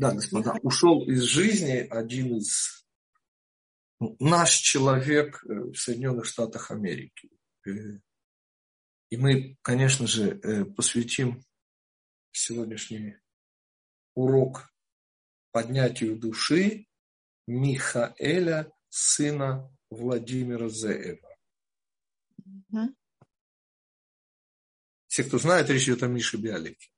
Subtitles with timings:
[0.00, 2.86] Да, господа, ушел из жизни один из
[4.00, 7.28] ну, наш человек э, в Соединенных Штатах Америки.
[7.66, 7.70] Э,
[9.10, 11.44] и мы, конечно же, э, посвятим
[12.32, 13.18] сегодняшний
[14.14, 14.72] урок
[15.52, 16.86] поднятию души
[17.46, 21.36] Михаэля, сына Владимира Зеева.
[25.08, 26.88] Все, кто знает, речь идет о Мише Биалике.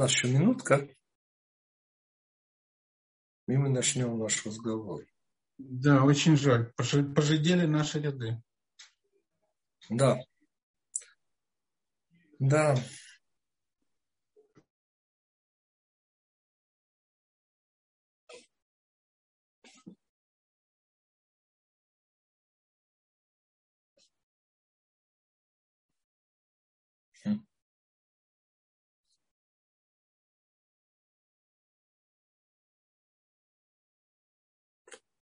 [0.00, 0.88] У нас еще минутка,
[3.46, 5.04] и мы начнем наш разговор.
[5.58, 6.72] Да, очень жаль.
[6.74, 8.42] Пожидели наши ряды.
[9.90, 10.18] Да.
[12.38, 12.76] Да.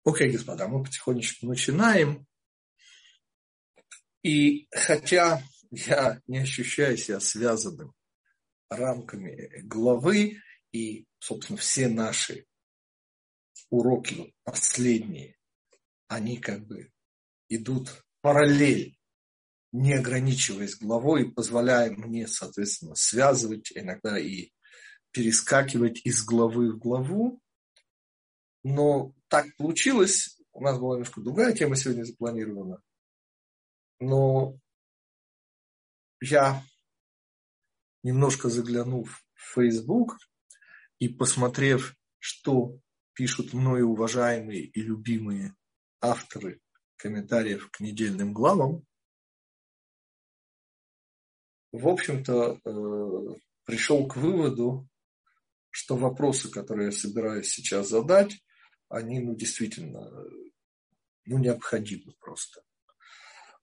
[0.05, 2.27] Окей, господа, мы потихонечку начинаем.
[4.21, 7.91] И хотя я не ощущаю себя связанным
[8.69, 12.45] рамками главы, и, собственно, все наши
[13.71, 15.37] уроки последние,
[16.07, 16.91] они как бы
[17.49, 18.95] идут параллель,
[19.71, 24.51] не ограничиваясь главой, и позволяя мне, соответственно, связывать иногда и
[25.09, 27.41] перескакивать из главы в главу.
[28.67, 32.81] Но так получилось, у нас была немножко другая тема сегодня запланирована,
[33.99, 34.57] но
[36.19, 36.63] я,
[38.01, 40.17] немножко заглянув в Facebook
[40.97, 42.79] и посмотрев, что
[43.13, 45.55] пишут мною уважаемые и любимые
[46.01, 46.59] авторы
[46.95, 48.83] комментариев к недельным главам,
[51.71, 54.89] в общем-то, э, пришел к выводу,
[55.69, 58.41] что вопросы, которые я собираюсь сейчас задать,
[58.89, 60.09] они ну, действительно
[61.25, 62.63] ну, необходимы просто.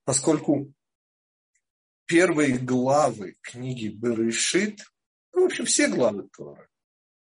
[0.05, 0.73] Поскольку
[2.07, 4.83] первые главы книги Берешит,
[5.33, 6.69] ну, в общем, все главы Торы,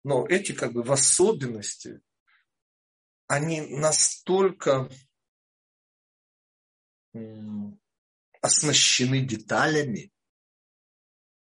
[0.04, 2.00] но эти как бы в особенности,
[3.26, 4.88] они настолько
[8.40, 10.12] оснащены деталями,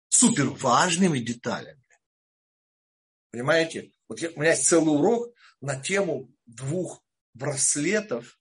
[0.08, 1.84] супер важными деталями.
[3.32, 3.92] Понимаете?
[4.08, 7.04] Вот я, у меня есть целый урок на тему двух
[7.34, 8.40] браслетов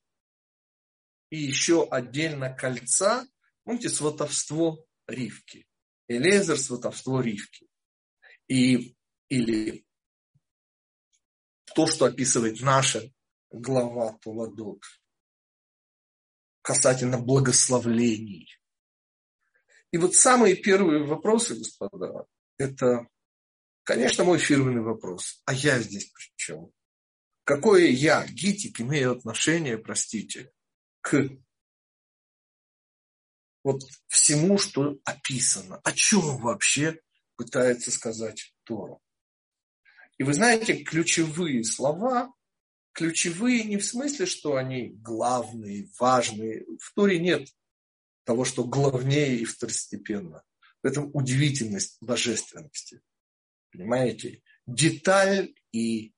[1.30, 3.26] и еще отдельно кольца.
[3.64, 5.66] Помните, сватовство Ривки.
[6.08, 7.68] Элезер, сватовство Ривки.
[8.48, 8.96] И,
[9.28, 9.84] или
[11.74, 13.02] то, что описывает наша
[13.50, 14.82] глава Туладот
[16.62, 18.48] касательно благословлений.
[19.92, 22.26] И вот самые первые вопросы, господа,
[22.58, 23.06] это,
[23.84, 25.42] конечно, мой фирменный вопрос.
[25.44, 26.72] А я здесь при чем?
[27.46, 30.50] Какое я, гитик, имею отношение, простите,
[31.00, 31.30] к
[33.62, 35.76] вот всему, что описано.
[35.84, 37.00] О чем вообще
[37.36, 38.98] пытается сказать Тора?
[40.18, 42.34] И вы знаете, ключевые слова,
[42.90, 46.66] ключевые не в смысле, что они главные, важные.
[46.80, 47.48] В Торе нет
[48.24, 50.42] того, что главнее и второстепенно.
[50.82, 53.02] В этом удивительность божественности.
[53.70, 54.42] Понимаете?
[54.66, 56.12] Деталь и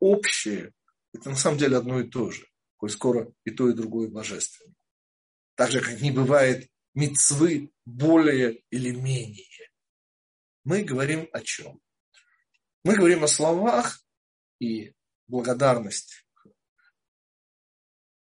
[0.00, 0.72] общее–
[1.12, 2.46] это на самом деле одно и то же.
[2.76, 4.74] Коль скоро и то, и другое божественно.
[5.54, 9.70] Так же, как не бывает мецвы более или менее.
[10.64, 11.80] Мы говорим о чем?
[12.84, 14.00] Мы говорим о словах
[14.60, 14.94] и
[15.26, 16.26] благодарность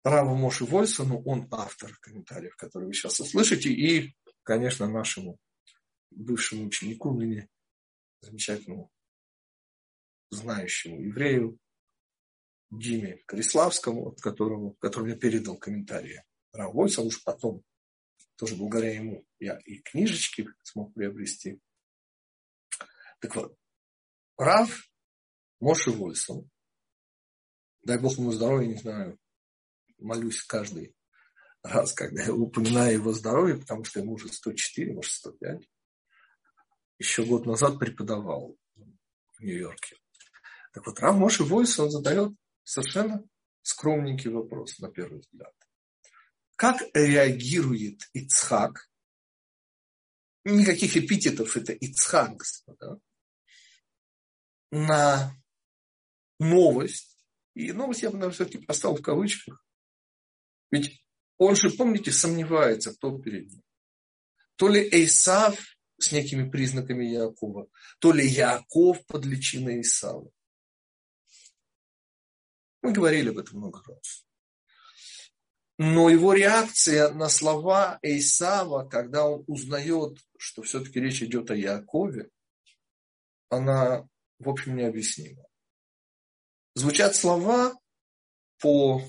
[0.04, 4.14] Раву Моши Вольсону, он автор комментариев, которые вы сейчас услышите, и,
[4.44, 5.38] конечно, нашему
[6.12, 7.48] бывшему ученику, ныне
[8.20, 8.92] замечательному
[10.34, 11.58] знающему еврею
[12.70, 16.24] Диме Кориславскому, от которого, который мне передал комментарии.
[16.52, 17.64] Рав Вольсон уж потом,
[18.36, 21.60] тоже благодаря ему, я и книжечки смог приобрести.
[23.20, 23.58] Так вот,
[24.38, 24.90] Рав
[25.60, 26.50] Моши Вольсон,
[27.84, 29.20] дай Бог ему здоровья, не знаю,
[30.00, 30.96] молюсь каждый
[31.64, 35.70] раз, когда я упоминаю его здоровье, потому что ему уже 104, может 105.
[37.00, 39.98] Еще год назад преподавал в Нью-Йорке.
[40.74, 42.34] Так вот, Рав Моши Войс, он задает
[42.64, 43.24] совершенно
[43.62, 45.54] скромненький вопрос, на первый взгляд.
[46.56, 48.90] Как реагирует Ицхак?
[50.44, 53.00] Никаких эпитетов, это Ицхак, господа.
[54.72, 55.36] На
[56.40, 57.24] новость,
[57.54, 59.64] И новость я бы, наверное, все-таки поставил в кавычках.
[60.72, 61.06] Ведь
[61.38, 63.62] он же, помните, сомневается, кто перед ним.
[64.56, 65.60] То ли Эйсав
[66.00, 67.68] с некими признаками Якова,
[68.00, 70.32] то ли Яков под личиной Исава.
[72.84, 74.26] Мы говорили об этом много раз.
[75.78, 82.30] Но его реакция на слова Эйсава, когда он узнает, что все-таки речь идет о Якове,
[83.50, 84.08] она,
[84.38, 85.44] в общем, необъяснима.
[86.76, 87.74] Звучат слова
[88.60, 89.02] по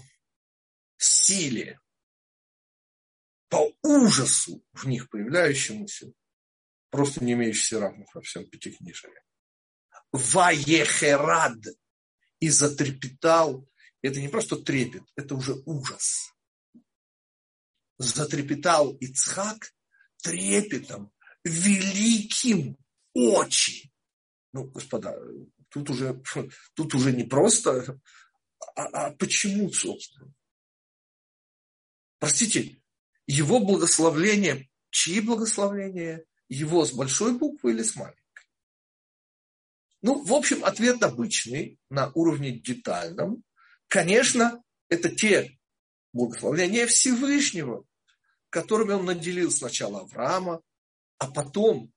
[0.96, 1.80] силе,
[3.48, 6.12] по ужасу в них появляющемуся,
[6.90, 9.10] просто не имеющийся равных во всем пятикнижии.
[10.12, 11.58] Ваехерад
[12.40, 13.66] и затрепетал.
[14.02, 16.32] Это не просто трепет, это уже ужас.
[17.98, 19.72] Затрепетал Ицхак
[20.22, 21.12] трепетом,
[21.44, 22.76] великим
[23.14, 23.90] очень.
[24.52, 25.16] Ну, господа,
[25.68, 26.22] тут уже,
[26.74, 28.00] тут уже не просто,
[28.76, 30.32] а, а почему, собственно?
[32.18, 32.80] Простите,
[33.26, 36.24] его благословление, чьи благословления?
[36.48, 38.23] Его с большой буквы или с маленькой?
[40.04, 43.42] Ну, в общем, ответ обычный, на уровне детальном.
[43.88, 45.58] Конечно, это те
[46.12, 47.86] благословления Всевышнего,
[48.50, 50.60] которыми он наделил сначала Авраама,
[51.16, 51.90] а потом,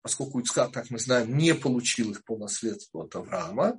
[0.00, 3.78] поскольку Ицхак, как мы знаем, не получил их по наследству от Авраама,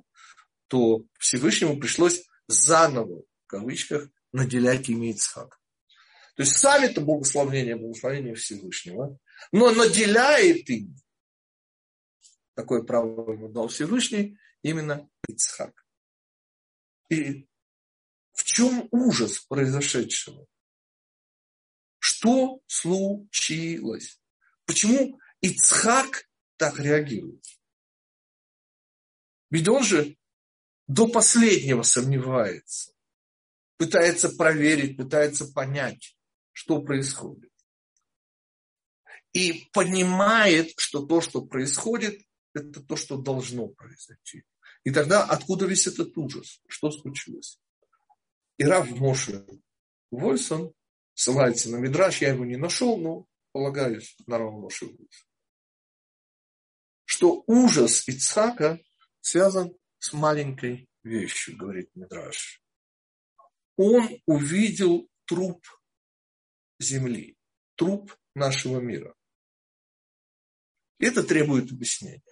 [0.68, 5.58] то Всевышнему пришлось заново, в кавычках, наделять ими Ицхака.
[6.36, 9.18] То есть сами-то благословление, благословение Всевышнего,
[9.50, 10.94] но наделяет им,
[12.54, 15.84] такое право ему дал Всевышний, именно Ицхак.
[17.08, 17.48] И
[18.32, 20.46] в чем ужас произошедшего?
[21.98, 24.20] Что случилось?
[24.64, 27.44] Почему Ицхак так реагирует?
[29.50, 30.16] Ведь он же
[30.86, 32.92] до последнего сомневается,
[33.76, 36.16] пытается проверить, пытается понять
[36.60, 37.50] что происходит.
[39.32, 42.20] И понимает, что то, что происходит,
[42.54, 44.44] это то, что должно произойти.
[44.84, 46.60] И тогда откуда весь этот ужас?
[46.68, 47.60] Что случилось?
[48.56, 49.46] И Рав Моше
[50.10, 50.72] Вольсон
[51.14, 55.26] ссылается на Мидраш, я его не нашел, но полагаюсь на Рав Моше Вольсон.
[57.04, 58.80] Что ужас Ицхака
[59.20, 62.62] связан с маленькой вещью, говорит Мидраш.
[63.76, 65.66] Он увидел труп
[66.78, 67.36] Земли,
[67.76, 69.14] труп нашего мира.
[70.98, 72.22] Это требует объяснения.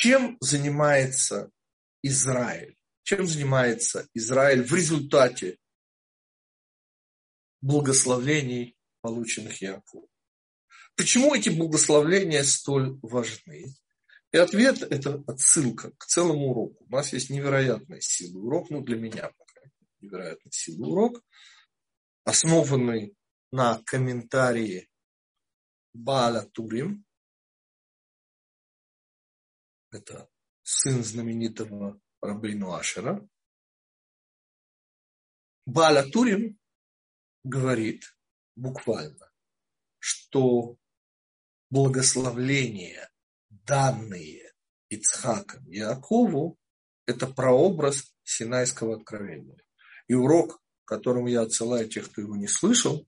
[0.00, 1.50] Чем занимается
[2.02, 2.76] Израиль?
[3.02, 5.58] Чем занимается Израиль в результате
[7.60, 10.06] благословений, полученных Яковом?
[10.94, 13.74] Почему эти благословления столь важны?
[14.30, 16.86] И ответ– это отсылка к целому уроку.
[16.88, 19.68] У нас есть невероятная сила урок, ну для меня пока
[20.00, 21.24] невероятная сила урок,
[22.22, 23.16] основанный
[23.50, 24.88] на комментарии
[25.92, 27.04] Бааля Турим.
[29.90, 30.28] Это
[30.62, 33.26] сын знаменитого Рабейну Ашера.
[35.64, 36.58] Бааля Турим
[37.44, 38.04] говорит
[38.54, 39.30] буквально,
[39.98, 40.76] что
[41.70, 43.10] благословление
[43.50, 44.52] данные
[44.88, 46.58] Ицхаком Якову,
[47.06, 49.62] это прообраз Синайского откровения.
[50.06, 53.06] И урок, к которому я отсылаю тех, кто его не слышал,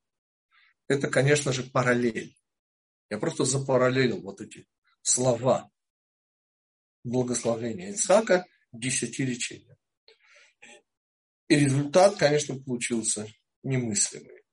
[0.88, 2.36] это, конечно же, параллель.
[3.10, 4.68] Я просто запараллелил вот эти
[5.02, 5.70] слова
[7.04, 9.76] благословения Ицхака десяти речения.
[11.48, 13.26] И результат, конечно, получился
[13.62, 14.44] немыслимый.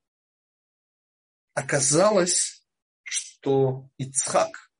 [1.54, 2.66] Оказалось,
[3.04, 4.72] что Ицхак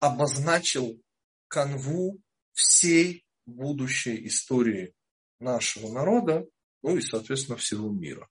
[0.00, 1.02] обозначил
[1.48, 2.20] канву
[2.52, 4.94] всей будущей истории
[5.40, 6.46] нашего народа,
[6.82, 8.28] ну и, соответственно, всего мира.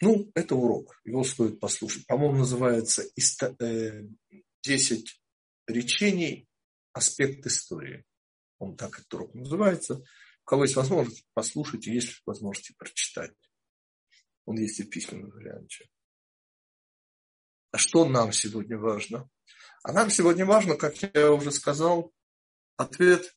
[0.00, 2.06] Ну, это урок, его стоит послушать.
[2.06, 4.02] По-моему, называется «10 э,
[5.66, 6.46] речений.
[6.92, 8.04] Аспект истории».
[8.58, 9.96] Он так этот урок называется.
[9.96, 13.32] У кого есть возможность, послушайте, есть возможность прочитать.
[14.46, 15.88] Он есть и в письменном варианте.
[17.70, 19.28] А что нам сегодня важно?
[19.82, 22.12] А нам сегодня важно, как я уже сказал,
[22.76, 23.36] ответ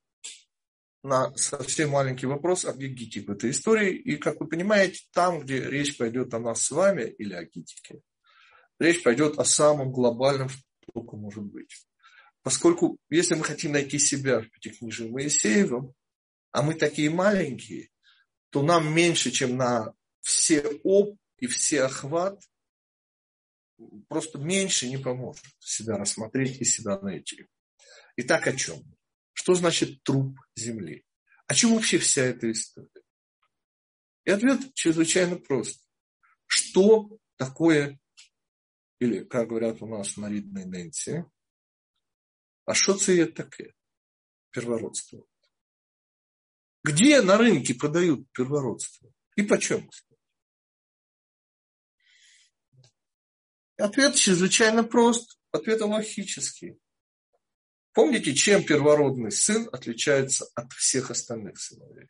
[1.03, 3.96] на совсем маленький вопрос о гигите в этой истории.
[3.96, 8.01] И, как вы понимаете, там, где речь пойдет о нас с вами или о гитике,
[8.79, 10.62] речь пойдет о самом глобальном, что
[10.93, 11.88] только может быть.
[12.43, 15.93] Поскольку, если мы хотим найти себя в Пятикнижии Моисеевом,
[16.51, 17.89] а мы такие маленькие,
[18.50, 22.41] то нам меньше, чем на все об и все охват,
[24.08, 27.48] просто меньше не поможет себя рассмотреть и себя найти.
[28.17, 28.84] Итак, о чем?
[29.33, 31.05] Что значит труп земли?
[31.47, 32.89] О чем вообще вся эта история?
[34.25, 35.83] И ответ чрезвычайно прост.
[36.45, 38.00] Что такое,
[39.00, 41.25] или, как говорят у нас на рідній Нэнси,
[42.65, 43.73] а что це такое?
[44.51, 45.25] Первородство.
[46.83, 49.11] Где на рынке продают первородство?
[49.35, 49.89] И почем?
[53.77, 55.39] Ответ чрезвычайно прост.
[55.51, 56.79] Ответ логический.
[57.93, 62.07] Помните, чем первородный сын отличается от всех остальных сыновей?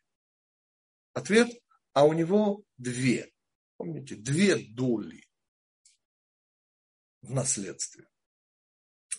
[1.12, 1.50] Ответ,
[1.92, 3.32] а у него две.
[3.76, 5.26] Помните, две доли
[7.20, 8.08] в наследстве.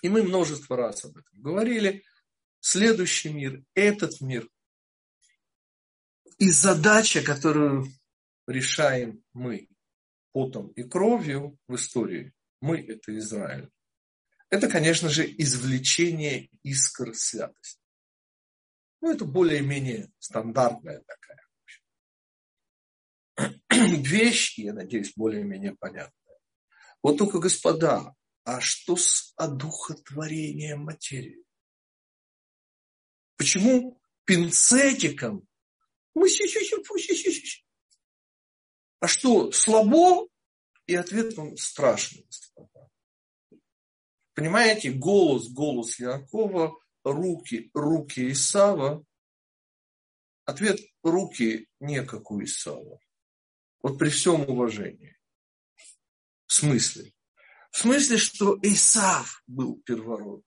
[0.01, 2.03] И мы множество раз об этом говорили.
[2.60, 4.50] Следующий мир, этот мир.
[6.39, 7.88] И задача, которую
[8.48, 9.70] решаем мы
[10.32, 13.70] потом и кровью в истории, мы– это Израиль.
[14.53, 17.81] Это, конечно же, извлечение искр святости.
[19.01, 21.48] Ну, это более-менее стандартная такая
[23.98, 26.38] вещь, я надеюсь, более-менее понятная.
[27.01, 31.43] Вот только, господа, а что с одухотворением материи?
[33.38, 35.48] Почему пинцетиком
[39.00, 40.27] а что, слабо?
[40.86, 42.27] И ответ вам страшный.
[44.34, 49.06] Понимаете, голос, голос Якова, руки, руки Исава.
[50.46, 53.00] Ответ руки не как у Исава.
[53.82, 55.18] Вот при всем уважении.
[56.48, 57.13] В смысле?
[57.72, 60.46] В смысле, что Исав был первородным.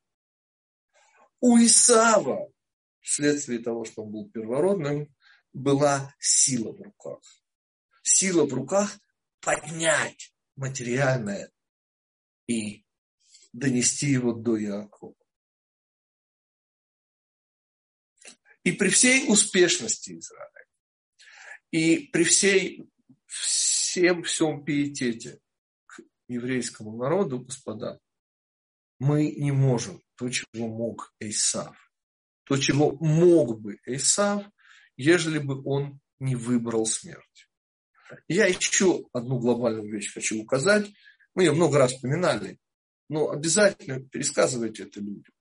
[1.41, 2.51] У Исава,
[3.01, 5.15] вследствие того, что он был первородным,
[5.53, 7.21] была сила в руках.
[8.03, 8.99] Сила в руках
[9.41, 11.51] поднять материальное
[12.47, 12.86] и
[13.57, 15.15] донести его до Иакова.
[18.65, 20.67] И при всей успешности Израиля,
[21.71, 22.91] и при всей,
[23.27, 25.41] всем всем пиетете
[25.87, 27.99] к еврейскому народу, господа,
[28.99, 31.77] мы не можем то, чего мог Эйсав.
[32.45, 34.45] То, чего мог бы Эйсав,
[34.97, 37.49] ежели бы он не выбрал смерть.
[38.29, 40.87] Я еще одну глобальную вещь хочу указать.
[41.35, 42.59] Мы ее много раз вспоминали.
[43.09, 45.35] Но обязательно пересказывайте это людям.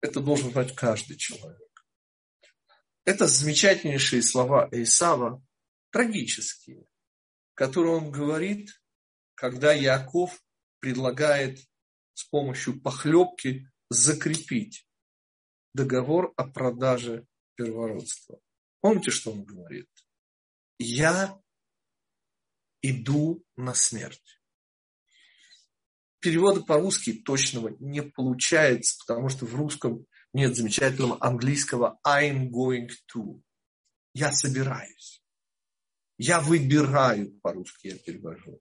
[0.00, 1.86] Это должен знать каждый человек.
[3.04, 5.42] Это замечательнейшие слова Эйсава,
[5.90, 6.86] трагические,
[7.54, 8.70] которые он говорит,
[9.34, 10.42] когда Яков
[10.80, 11.58] предлагает
[12.14, 14.86] с помощью похлебки закрепить
[15.74, 18.40] договор о продаже первородства.
[18.80, 19.88] Помните, что он говорит?
[20.78, 21.40] Я
[22.82, 24.39] иду на смерть
[26.20, 33.40] перевода по-русски точного не получается, потому что в русском нет замечательного английского I'm going to.
[34.14, 35.22] Я собираюсь.
[36.18, 38.60] Я выбираю, по-русски я перевожу.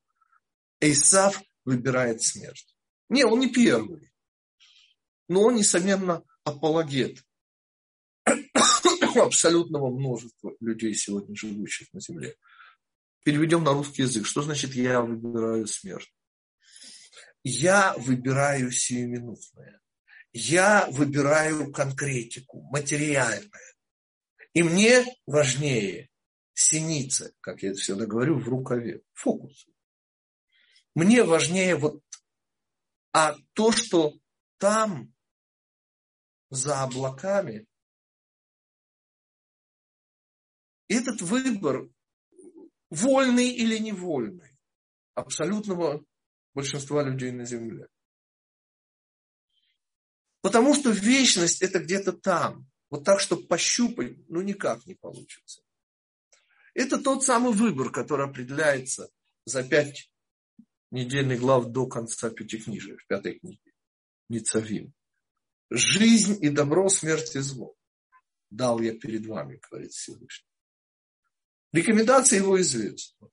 [0.80, 2.76] Эйсав выбирает смерть.
[3.10, 4.12] Не, он не первый.
[5.28, 7.24] Но он, несомненно, апологет
[9.16, 12.36] абсолютного множества людей, сегодня живущих на земле.
[13.24, 14.26] Переведем на русский язык.
[14.26, 16.12] Что значит «я выбираю смерть»?
[17.44, 19.82] Я выбираю сиюминутное.
[20.32, 23.76] Я выбираю конкретику, материальное.
[24.54, 26.10] И мне важнее
[26.54, 29.68] синица, как я всегда говорю, в рукаве, фокус.
[30.94, 32.04] Мне важнее вот,
[33.14, 34.14] а то, что
[34.58, 35.14] там,
[36.50, 37.68] за облаками,
[40.88, 41.88] этот выбор,
[42.90, 44.58] вольный или невольный,
[45.14, 46.04] абсолютного
[46.60, 47.88] большинства людей на Земле.
[50.42, 52.70] Потому что вечность это где-то там.
[52.90, 55.62] Вот так, чтобы пощупать, ну никак не получится.
[56.74, 59.10] Это тот самый выбор, который определяется
[59.46, 60.12] за пять
[60.92, 63.72] недельных глав до конца пятикнижия, в пятой книге.
[64.28, 64.94] Ницавим.
[65.70, 67.76] Жизнь и добро, смерть и зло.
[68.50, 70.50] Дал я перед вами, говорит Всевышний.
[71.72, 73.30] Рекомендации его известны.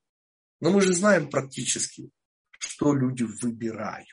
[0.61, 2.11] Но мы же знаем практически,
[2.59, 4.09] что люди выбирают.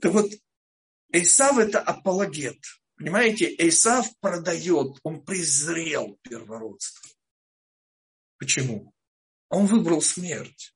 [0.00, 0.30] Так вот,
[1.12, 2.58] Эйсав это апологет.
[2.96, 7.08] Понимаете, Эйсав продает, он презрел первородство.
[8.38, 8.92] Почему?
[9.48, 10.74] Он выбрал смерть.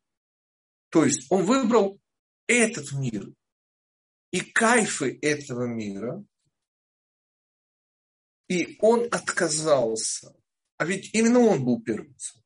[0.90, 2.00] То есть он выбрал
[2.46, 3.28] этот мир
[4.30, 6.24] и кайфы этого мира,
[8.48, 10.34] и он отказался.
[10.76, 12.42] А ведь именно он был первенцем.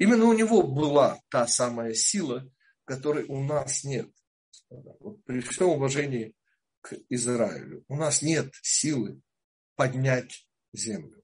[0.00, 2.50] Именно у него была та самая сила,
[2.86, 4.10] которой у нас нет.
[4.70, 6.34] Вот при всем уважении
[6.80, 9.20] к Израилю, у нас нет силы
[9.76, 11.22] поднять землю.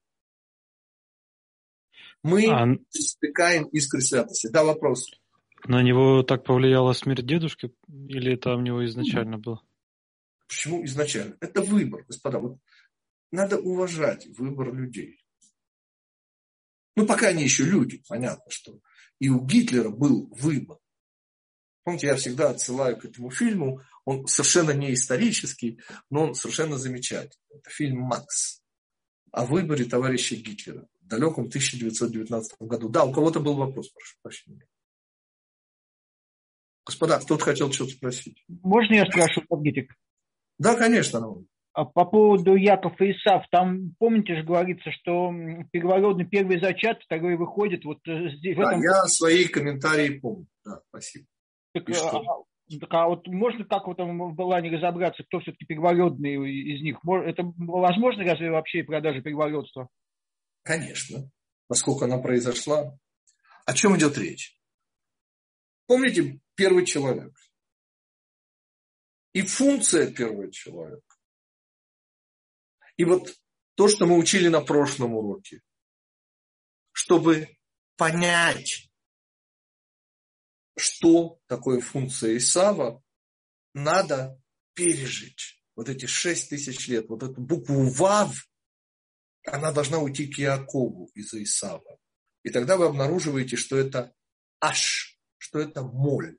[2.23, 2.67] Мы а...
[2.91, 4.49] стыкаем искры святости.
[4.49, 5.11] Да, вопрос.
[5.65, 7.73] На него так повлияла смерть дедушки?
[7.89, 9.63] Или это у него изначально было?
[10.49, 11.35] Почему изначально?
[11.41, 12.41] Это выбор, господа.
[12.41, 12.59] Вот
[13.31, 15.25] надо уважать выбор людей.
[16.97, 18.81] Ну, пока они еще люди, понятно, что
[19.19, 20.79] и у Гитлера был выбор.
[21.85, 23.81] Помните, я всегда отсылаю к этому фильму.
[24.05, 27.39] Он совершенно не исторический, но он совершенно замечательный.
[27.51, 28.61] Это фильм «Макс»
[29.31, 32.89] о выборе товарища Гитлера в далеком 1919 году.
[32.89, 34.67] Да, у кого-то был вопрос, прошу прощения.
[36.85, 38.45] Господа, кто-то хотел что-то спросить.
[38.49, 39.95] Можно я спрошу, Гитик?
[40.59, 41.45] Да, конечно,
[41.85, 45.31] по поводу Яков и Исав, там, помните же, говорится, что
[45.71, 47.85] первородный первый зачат, второй выходит.
[47.85, 48.81] Вот э, здесь, да, этом...
[48.81, 50.47] я свои комментарии помню.
[50.65, 51.27] Да, спасибо.
[51.75, 52.23] Так, а,
[52.81, 56.99] так, а вот можно как вот там в не разобраться, кто все-таки первородный из них?
[57.05, 59.89] Это возможно разве вообще продажа первородства?
[60.63, 61.31] Конечно.
[61.69, 62.97] Поскольку она произошла.
[63.67, 64.59] О чем идет речь?
[65.87, 67.35] Помните, первый человек.
[69.35, 71.06] И функция первого человека
[72.97, 73.35] и вот
[73.75, 75.61] то, что мы учили на прошлом уроке,
[76.93, 77.57] чтобы
[77.97, 78.91] понять,
[80.77, 83.03] что такое функция Исава,
[83.75, 84.41] надо
[84.75, 87.09] пережить вот эти шесть тысяч лет.
[87.09, 88.49] Вот эту букву Вав,
[89.45, 91.99] она должна уйти к Якову из Исава.
[92.43, 94.15] И тогда вы обнаруживаете, что это
[94.61, 96.39] Аш, что это моль.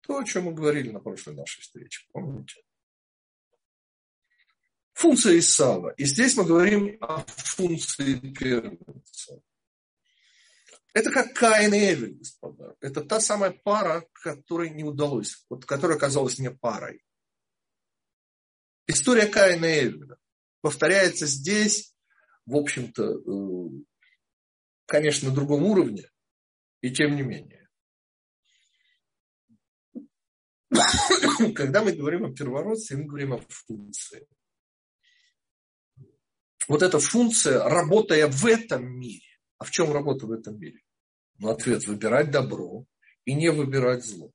[0.00, 2.60] То, о чем мы говорили на прошлой нашей встрече, помните?
[5.02, 5.90] Функция Исава.
[5.96, 9.42] И здесь мы говорим о функции первенца.
[10.92, 12.76] Это как Каин и Эвель, господа.
[12.80, 17.04] Это та самая пара, которой не удалось, вот, которая оказалась не парой.
[18.86, 20.18] История Каина и Эвеля
[20.60, 21.96] повторяется здесь,
[22.46, 23.82] в общем-то, э,
[24.86, 26.08] конечно, на другом уровне,
[26.80, 27.68] и тем не менее.
[31.56, 34.28] Когда мы говорим о первородстве, мы говорим о функции
[36.72, 39.26] вот эта функция, работая в этом мире.
[39.58, 40.80] А в чем работа в этом мире?
[41.36, 42.86] Ну, ответ– выбирать добро
[43.26, 44.32] и не выбирать зло.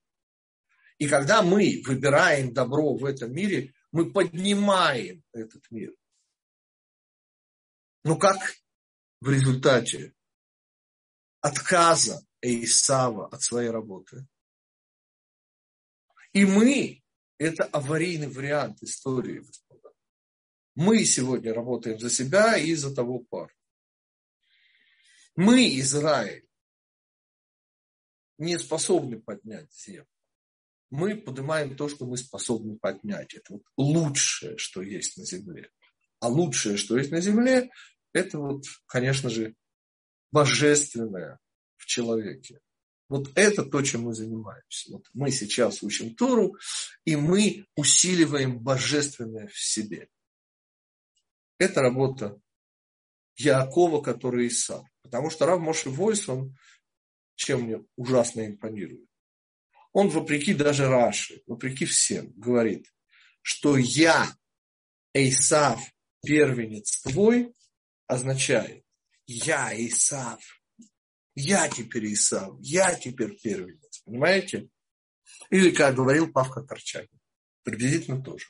[0.99, 5.95] И когда мы выбираем добро в этом мире, мы поднимаем этот мир.
[8.03, 8.37] Ну как
[9.19, 10.13] в результате
[11.41, 14.27] отказа Исава от своей работы?
[16.33, 17.01] И мы–
[17.39, 19.43] это аварийный вариант истории,
[20.77, 23.51] мы сегодня работаем за себя и за того пар.
[25.35, 26.47] Мы, Израиль,
[28.37, 30.07] не способны поднять землю.
[30.91, 33.33] Мы поднимаем то, что мы способны поднять.
[33.33, 35.71] Это вот лучшее, что есть на земле.
[36.19, 37.71] А лучшее, что есть на земле,
[38.13, 39.55] это вот, конечно же,
[40.31, 41.39] божественное
[41.77, 42.61] в человеке.
[43.09, 44.91] Вот это то, чем мы занимаемся.
[44.93, 46.55] Вот мы сейчас учим Тору,
[47.03, 50.07] и мы усиливаем божественное в себе.
[51.59, 52.39] Это работа
[53.35, 54.85] Якова, который Исав.
[55.01, 56.55] Потому что Рав Моши Войс, он
[57.35, 59.07] чем мне ужасно импонирует.
[59.93, 62.91] Он, вопреки даже Раши, вопреки всем, говорит,
[63.41, 64.27] что я,
[65.13, 65.81] Исав,
[66.23, 67.53] первенец твой,
[68.07, 68.83] означает,
[69.27, 70.43] я Исав,
[71.35, 74.01] я теперь Исав, я теперь первенец.
[74.03, 74.67] Понимаете?
[75.51, 77.19] Или, как говорил Павка Корчагин,
[77.63, 78.47] приблизительно тоже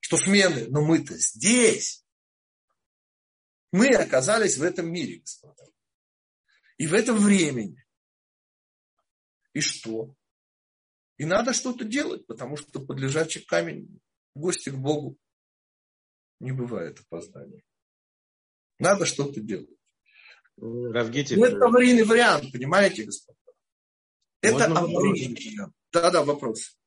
[0.00, 2.04] что смены, но мы-то здесь.
[3.72, 5.64] Мы оказались в этом мире, господа.
[6.78, 7.84] И в этом времени.
[9.52, 10.14] И что?
[11.16, 14.00] И надо что-то делать, потому что под лежачий камень
[14.34, 15.18] гости к Богу
[16.40, 17.62] не бывает опоздания.
[18.78, 19.70] Надо что-то делать.
[20.58, 21.38] Равгитик.
[21.38, 23.38] Ну, это аварийный вариант, понимаете, господа?
[24.40, 25.74] Это аварийный вариант.
[25.92, 26.78] Да-да, вопрос.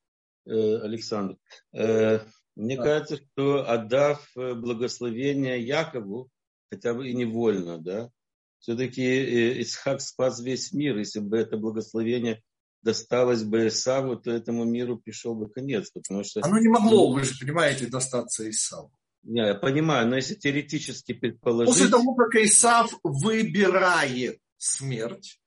[0.45, 1.37] Э, Александр,
[1.73, 2.19] э,
[2.59, 2.83] мне да.
[2.83, 6.29] кажется, что отдав э, благословение Якову,
[6.69, 8.11] хотя бы и невольно, да,
[8.59, 10.97] все-таки э, Исхак спас весь мир.
[10.97, 12.43] Если бы это благословение
[12.81, 15.89] досталось бы Исаву, то этому миру пришел бы конец.
[15.91, 16.41] Потому что...
[16.43, 18.91] Оно не могло, вы же понимаете, достаться Исаву.
[19.23, 21.73] Не, я понимаю, но если теоретически предположить...
[21.73, 25.39] После того, как Исав выбирает смерть,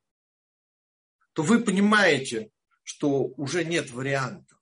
[1.34, 2.50] то вы понимаете,
[2.82, 4.58] что уже нет вариантов.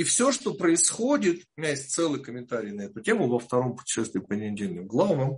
[0.00, 4.20] И все, что происходит, у меня есть целый комментарий на эту тему во втором путешествии
[4.20, 5.36] по недельным главам,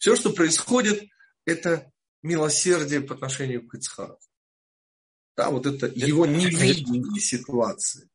[0.00, 1.04] все, что происходит,
[1.44, 1.88] это
[2.20, 4.18] милосердие по отношению к Ицхаку.
[5.36, 8.10] Да, вот это его невидение ситуации.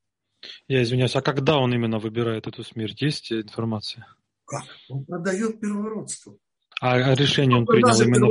[0.68, 3.02] Я извиняюсь, а когда он именно выбирает эту смерть?
[3.02, 4.14] Есть информация?
[4.44, 4.66] Как?
[4.90, 6.38] Он продает первородство.
[6.82, 8.28] А решение он, он принял именно...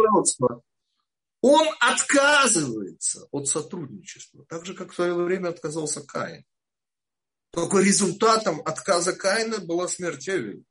[1.40, 6.44] Он отказывается от сотрудничества, так же, как в свое время отказался Каин.
[7.50, 10.62] Только результатом отказа Каина была смерть Эвеля.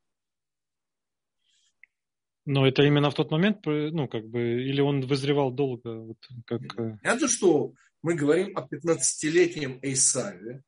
[2.46, 6.62] Но это именно в тот момент, ну, как бы, или он вызревал долго, вот, как...
[6.78, 10.62] Э, Это что мы говорим о 15-летнем Эйсаве,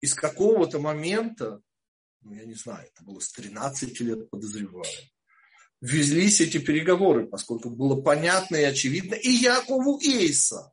[0.00, 1.60] из какого-то момента,
[2.22, 4.84] ну, я не знаю, это было с 13 лет, подозреваю,
[5.80, 10.72] ввезлись эти переговоры, поскольку было понятно и очевидно и Якову, Эйса,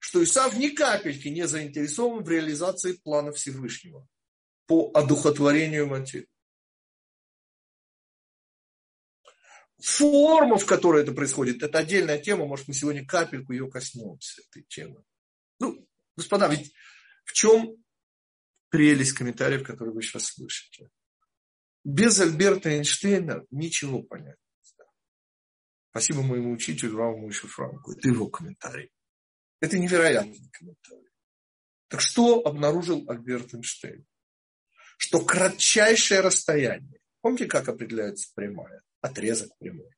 [0.00, 4.08] что Исав ни капельки не заинтересован в реализации плана Всевышнего
[4.66, 6.26] по одухотворению материи.
[9.78, 14.62] Форма, в которой это происходит, это отдельная тема, может, мы сегодня капельку ее коснемся, этой
[14.64, 15.04] темы.
[15.58, 15.86] Ну,
[16.16, 16.72] господа, ведь
[17.24, 17.76] в чем
[18.68, 20.90] прелесть комментариев, которые вы сейчас слышите?
[21.84, 24.84] Без Альберта Эйнштейна ничего понять нельзя.
[25.90, 27.92] Спасибо моему учителю Раву Муше Франку.
[27.92, 28.90] Это его комментарий.
[29.60, 31.10] Это невероятный комментарий.
[31.88, 34.06] Так что обнаружил Альберт Эйнштейн?
[34.96, 38.82] Что кратчайшее расстояние, помните, как определяется прямая?
[39.00, 39.90] Отрезок прямой.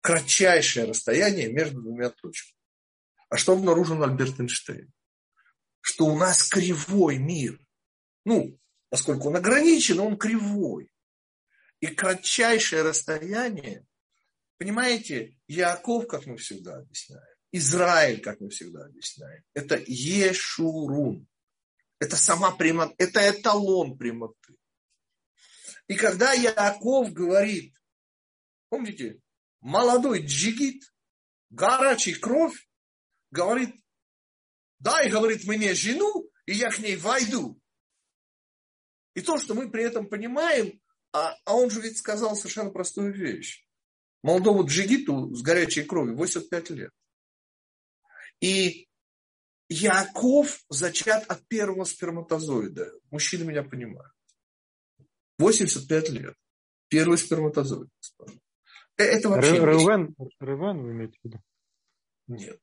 [0.00, 2.56] Кратчайшее расстояние между двумя точками.
[3.28, 4.92] А что обнаружил Альберт Эйнштейн?
[5.80, 7.60] Что у нас кривой мир.
[8.24, 10.90] Ну, поскольку он ограничен, он кривой.
[11.80, 13.86] И кратчайшее расстояние,
[14.56, 21.26] понимаете, Яков, как мы всегда объясняем, Израиль, как мы всегда объясняем, это Ешурун.
[21.98, 24.56] Это сама прямота, это эталон прямоты.
[25.88, 27.74] И когда Яков говорит,
[28.68, 29.20] помните,
[29.60, 30.82] молодой джигит,
[31.50, 32.68] горячий кровь,
[33.30, 33.74] говорит,
[34.78, 37.58] дай, говорит, мне жену, и я к ней войду.
[39.14, 40.78] И то, что мы при этом понимаем,
[41.12, 43.66] а, а он же ведь сказал совершенно простую вещь.
[44.22, 46.90] Молодому джигиту с горячей кровью 85 лет.
[48.40, 48.88] И
[49.68, 52.92] Яков зачат от первого сперматозоида.
[53.10, 54.12] Мужчины меня понимают.
[55.38, 56.34] 85 лет.
[56.88, 57.90] Первый сперматозоид.
[58.96, 59.56] Э, это вообще...
[59.56, 61.42] Ревен, Ревен вы имеете в виду?
[62.28, 62.60] Нет.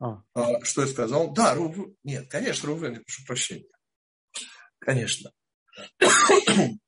[0.00, 0.22] А.
[0.34, 1.32] А, что я сказал?
[1.32, 1.96] Да, Рувен.
[2.02, 3.68] Нет, конечно, Рувен, я прошу прощения.
[4.78, 5.32] Конечно.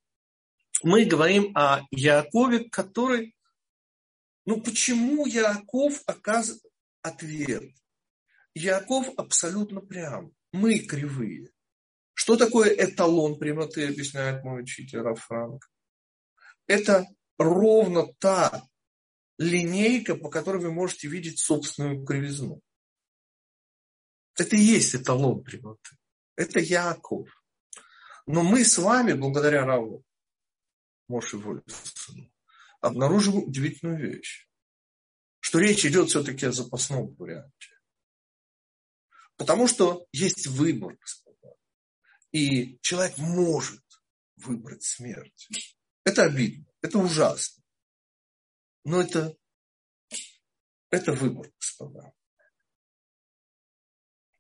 [0.82, 3.36] Мы говорим о Якове, который...
[4.46, 6.62] Ну, почему Яков оказывает
[7.02, 7.70] ответ?
[8.54, 10.32] Яков абсолютно прям.
[10.52, 11.50] Мы кривые.
[12.14, 15.68] Что такое эталон прямоты, объясняет мой учитель Рафранк?
[16.66, 17.06] Это
[17.38, 18.66] ровно та
[19.38, 22.60] линейка, по которой вы можете видеть собственную кривизну.
[24.38, 25.90] Это и есть эталон прямоты.
[26.36, 27.28] Это Яков.
[28.26, 30.04] Но мы с вами, благодаря Раву
[31.08, 32.32] Моше Вольфсону,
[32.80, 34.48] обнаружим удивительную вещь,
[35.40, 37.73] что речь идет все-таки о запасном варианте.
[39.36, 41.54] Потому что есть выбор, господа.
[42.32, 43.82] И человек может
[44.36, 45.48] выбрать смерть.
[46.04, 47.62] Это обидно, это ужасно.
[48.84, 49.36] Но это,
[50.90, 52.12] это выбор, господа.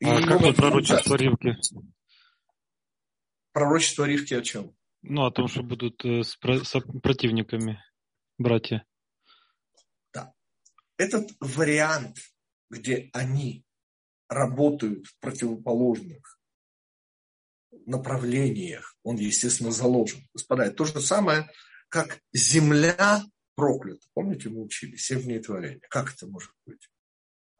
[0.00, 1.56] И а как вот пророчество Ривки?
[3.52, 4.76] Пророчество Ривки о чем?
[5.02, 7.82] Ну, о том, что будут э, с противниками
[8.38, 8.86] братья.
[10.12, 10.34] Да.
[10.96, 12.18] Этот вариант,
[12.70, 13.63] где они
[14.34, 16.38] работают в противоположных
[17.86, 20.26] направлениях, он, естественно, заложен.
[20.32, 21.50] Господа, это то же самое,
[21.88, 23.22] как земля
[23.54, 24.06] проклята.
[24.14, 25.80] Помните, мы учили семь творения.
[25.90, 26.88] Как это может быть?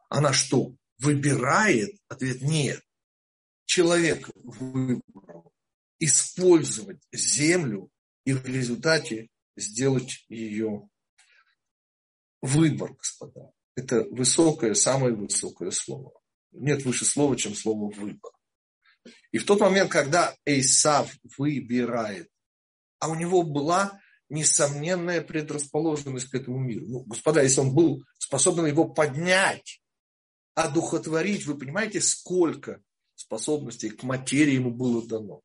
[0.09, 1.95] Она что, выбирает?
[2.07, 2.81] Ответ нет.
[3.65, 5.53] Человек выбрал
[5.99, 7.89] использовать землю
[8.25, 10.89] и в результате сделать ее
[12.41, 13.51] выбор, господа.
[13.75, 16.11] Это высокое, самое высокое слово.
[16.59, 18.31] Нет выше слова, чем слово выбор.
[19.31, 22.29] И в тот момент, когда Эйсав выбирает,
[22.99, 26.85] а у него была несомненная предрасположенность к этому миру.
[26.87, 29.81] Ну, господа, если он был способен его поднять,
[30.55, 32.81] одухотворить, вы понимаете, сколько
[33.13, 35.41] способностей к материи ему было дано.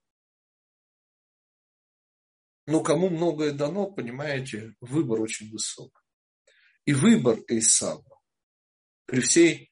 [2.66, 6.05] Но кому многое дано, понимаете, выбор очень высок.
[6.85, 8.20] И выбор Исава
[9.07, 9.69] при всей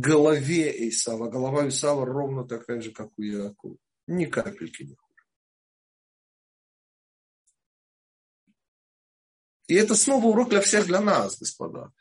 [0.00, 3.76] голове Исава, голова Исава ровно такая же, как у Иакова.
[4.06, 4.96] Ни капельки не
[9.68, 11.92] И это снова урок для всех, для нас, господа.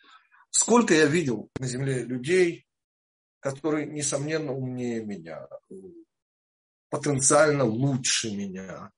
[0.49, 2.67] Сколько я видел на земле людей,
[3.39, 5.47] который, несомненно, умнее меня,
[6.89, 8.91] потенциально лучше меня,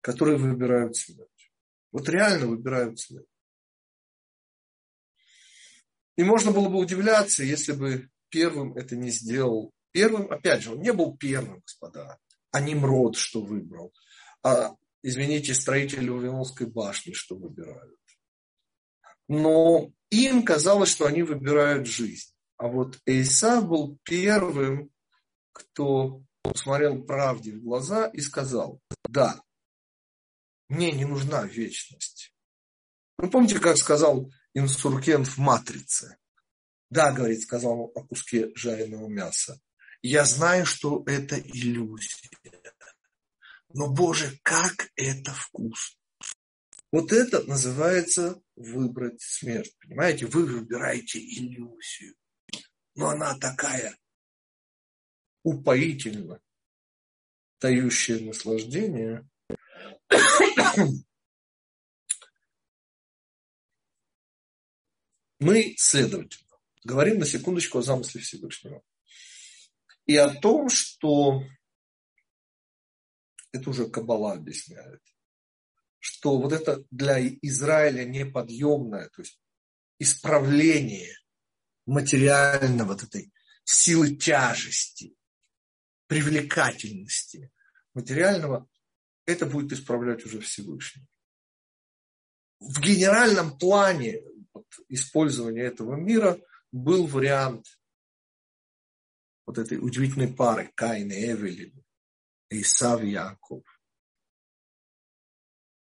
[0.00, 1.52] которые выбирают смерть.
[1.92, 3.26] Вот реально выбирают смерть.
[6.16, 9.72] И можно было бы удивляться, если бы первым это не сделал.
[9.92, 12.18] Первым, опять же, он не был первым, господа,
[12.52, 13.92] а Немрод, что выбрал.
[14.42, 17.98] А, извините, строители Вавилонской башни, что выбирают.
[19.28, 22.32] Но им казалось, что они выбирают жизнь.
[22.56, 24.90] А вот Иса был первым,
[25.52, 29.40] кто посмотрел правде в глаза и сказал, да,
[30.68, 32.32] мне не нужна вечность.
[33.18, 36.16] Вы помните, как сказал инсургент в «Матрице»?
[36.90, 39.60] Да, говорит, сказал он о куске жареного мяса.
[40.02, 42.30] Я знаю, что это иллюзия.
[43.68, 45.96] Но, Боже, как это вкусно.
[46.90, 49.76] Вот это называется выбрать смерть.
[49.78, 52.16] Понимаете, вы выбираете иллюзию.
[52.96, 53.96] Но она такая
[55.44, 56.40] упоительна,
[57.58, 59.28] тающая наслаждение.
[65.38, 66.49] Мы, следовательно,
[66.84, 68.82] говорим на секундочку о замысле Всевышнего.
[70.06, 71.42] И о том, что
[73.52, 75.02] это уже Каббала объясняет,
[75.98, 79.38] что вот это для Израиля неподъемное, то есть
[79.98, 81.16] исправление
[81.86, 83.32] материального вот этой
[83.64, 85.14] силы тяжести,
[86.06, 87.52] привлекательности
[87.94, 88.68] материального,
[89.26, 91.06] это будет исправлять уже Всевышний.
[92.58, 96.40] В генеральном плане вот, использования этого мира
[96.72, 97.80] был вариант
[99.46, 101.84] вот этой удивительной пары Каин и Эвелин,
[102.50, 103.64] Исав и Яков.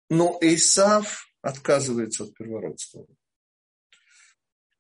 [0.10, 3.08] Но Исав отказывается от первородства.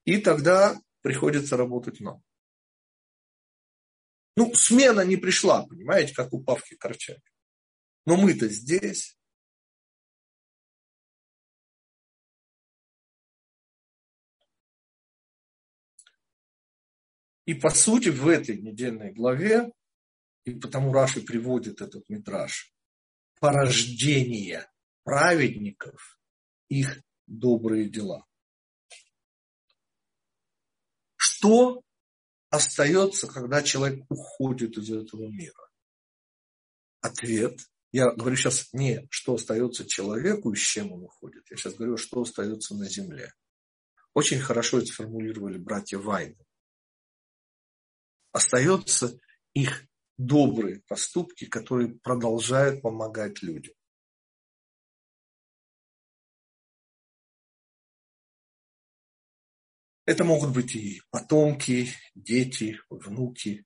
[0.03, 2.21] И тогда приходится работать нам.
[4.35, 7.31] Ну, смена не пришла, понимаете, как у Павки Корчаки.
[8.05, 9.17] Но мы-то здесь.
[17.45, 19.71] И по сути в этой недельной главе,
[20.45, 22.73] и потому Раши приводит этот митраж,
[23.39, 24.67] порождение
[25.03, 26.19] праведников,
[26.69, 28.25] их добрые дела.
[31.15, 31.81] Что
[32.49, 35.69] остается, когда человек уходит из этого мира?
[37.01, 37.59] Ответ.
[37.91, 41.49] Я говорю сейчас не, что остается человеку и с чем он уходит.
[41.49, 43.33] Я сейчас говорю, что остается на земле.
[44.13, 46.44] Очень хорошо это сформулировали братья Вайны.
[48.35, 49.17] Остается
[49.53, 53.73] их добрые поступки, которые продолжают помогать людям.
[60.03, 63.65] Это могут быть и потомки, дети, внуки,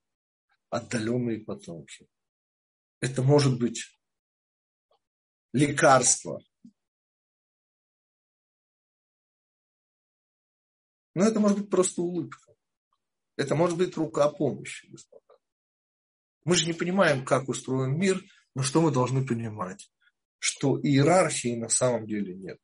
[0.69, 2.07] отдаленные потомки.
[3.01, 3.99] Это может быть
[5.51, 6.43] лекарство.
[11.15, 12.48] Но это может быть просто улыбка.
[13.39, 15.35] Это может быть рука помощи, господа.
[16.45, 18.21] Мы же не понимаем, как устроен мир,
[18.55, 19.91] но что мы должны понимать?
[20.39, 22.59] Что иерархии на самом деле нет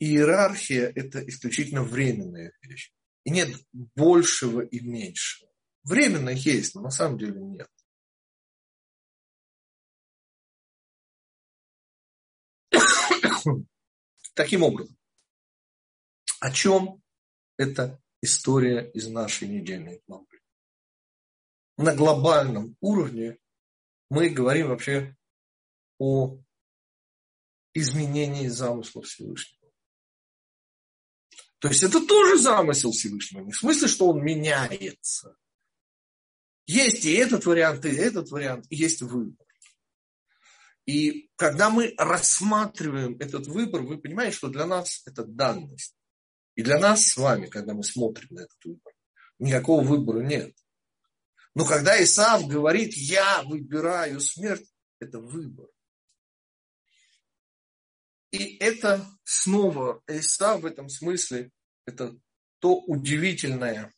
[0.00, 2.92] иерархия– это исключительно временная вещь.
[3.24, 5.50] И нет большего и меньшего.
[5.84, 7.68] Временно есть, но на самом деле нет.
[14.34, 14.96] Таким образом,
[16.40, 17.02] о чем
[17.58, 20.26] эта история из нашей недельной главы?
[21.76, 23.38] На глобальном уровне
[24.10, 25.16] мы говорим вообще
[25.98, 26.38] о
[27.72, 29.72] изменении замысла Всевышнего.
[31.60, 33.44] То есть это тоже замысел Всевышнего.
[33.44, 35.36] Не в смысле, что он меняется.
[36.66, 39.46] Есть и этот вариант, и этот вариант, и есть выбор.
[40.86, 45.99] И когда мы рассматриваем этот выбор, вы понимаете, что для нас это данность.
[46.54, 48.92] И для нас с вами, когда мы смотрим на этот выбор,
[49.38, 50.54] никакого выбора нет.
[51.54, 55.68] Но когда Исаав говорит, я выбираю смерть, это выбор.
[58.30, 61.50] И это снова Иса в этом смысле,
[61.84, 62.16] это
[62.60, 63.92] то удивительное,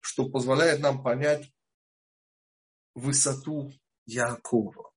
[0.00, 1.52] что позволяет нам понять
[2.94, 3.72] высоту
[4.06, 4.90] Якова.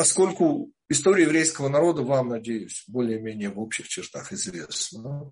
[0.00, 5.30] Поскольку история еврейского народа вам, надеюсь, более-менее в общих чертах известна,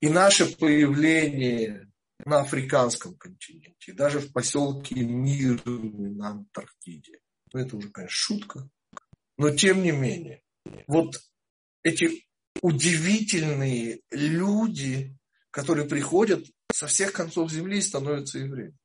[0.00, 1.88] и наше появление
[2.24, 7.20] на африканском континенте, даже в поселке Мирный на Антарктиде.
[7.52, 8.68] Ну, это уже, конечно, шутка.
[9.38, 10.42] Но тем не менее,
[10.88, 11.14] вот
[11.84, 12.26] эти
[12.60, 15.16] удивительные люди,
[15.52, 18.76] которые приходят со всех концов земли и становятся евреями.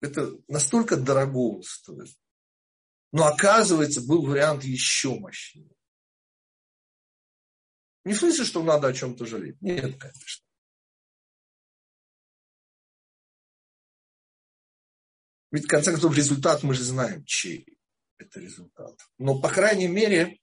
[0.00, 2.14] Это настолько дорого стоит.
[3.12, 5.74] Но оказывается, был вариант еще мощнее.
[8.04, 9.60] Не в смысле, что надо о чем-то жалеть.
[9.60, 10.44] Нет, конечно.
[15.50, 17.66] Ведь, в конце концов, результат мы же знаем, чей
[18.18, 18.98] это результат.
[19.18, 20.38] Но, по крайней мере,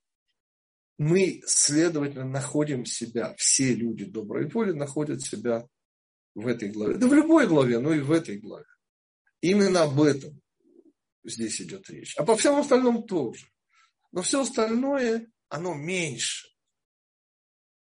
[0.97, 5.67] мы, следовательно, находим себя, все люди доброй воли находят себя
[6.33, 6.95] в этой главе.
[6.95, 8.65] Да в любой главе, но и в этой главе.
[9.41, 10.41] Именно об этом
[11.25, 12.15] здесь идет речь.
[12.17, 13.47] А по всем остальном тоже.
[14.11, 16.47] Но все остальное, оно меньше.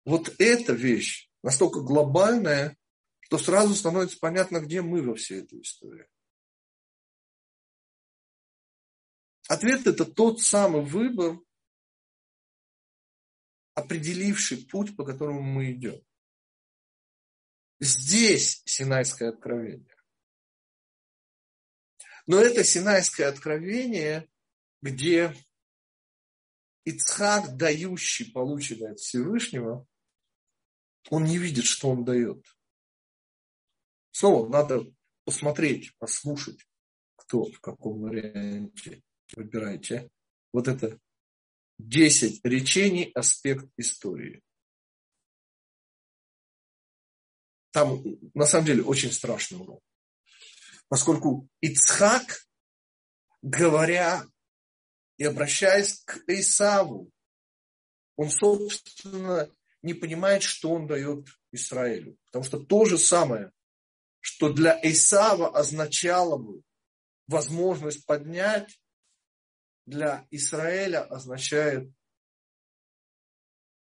[0.04, 2.76] Вот эта вещь настолько глобальная,
[3.20, 6.06] что сразу становится понятно, где мы во всей этой истории.
[9.48, 11.38] Ответ– это тот самый выбор,
[13.74, 16.00] определивший путь, по которому мы идем.
[17.80, 19.93] Здесь Синайское откровение.
[22.26, 24.28] Но это Синайское откровение,
[24.80, 25.34] где
[26.84, 29.86] Ицхак, дающий, полученный от Всевышнего,
[31.10, 32.44] он не видит, что он дает.
[34.10, 34.84] Снова надо
[35.24, 36.60] посмотреть, послушать,
[37.16, 39.02] кто в каком варианте
[39.34, 40.10] выбирайте.
[40.52, 40.98] Вот это
[41.78, 44.42] 10 речений, аспект истории.
[47.72, 48.02] Там,
[48.34, 49.82] на самом деле, очень страшный урок.
[50.88, 52.46] Поскольку Ицхак,
[53.42, 54.24] говоря
[55.16, 57.10] и обращаясь к Исаву,
[58.16, 59.50] он, собственно,
[59.82, 62.16] не понимает, что он дает Израилю.
[62.26, 63.52] Потому что то же самое,
[64.20, 66.62] что для Исава означало бы
[67.26, 68.80] возможность поднять,
[69.86, 71.92] для Израиля означает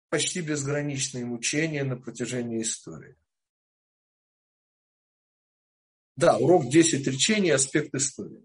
[0.09, 3.17] почти безграничные мучения на протяжении истории.
[6.17, 8.45] Да, урок 10 речений, аспект истории.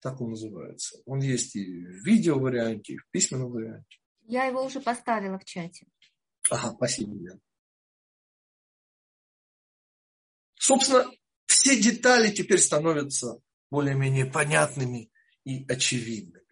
[0.00, 0.98] Так он называется.
[1.06, 3.98] Он есть и в видео-варианте, и в письменном варианте.
[4.26, 5.86] Я его уже поставила в чате.
[6.50, 7.40] Ага, спасибо, Лен.
[10.56, 11.10] Собственно,
[11.46, 13.38] все детали теперь становятся
[13.70, 15.10] более-менее понятными
[15.44, 16.44] и очевидными.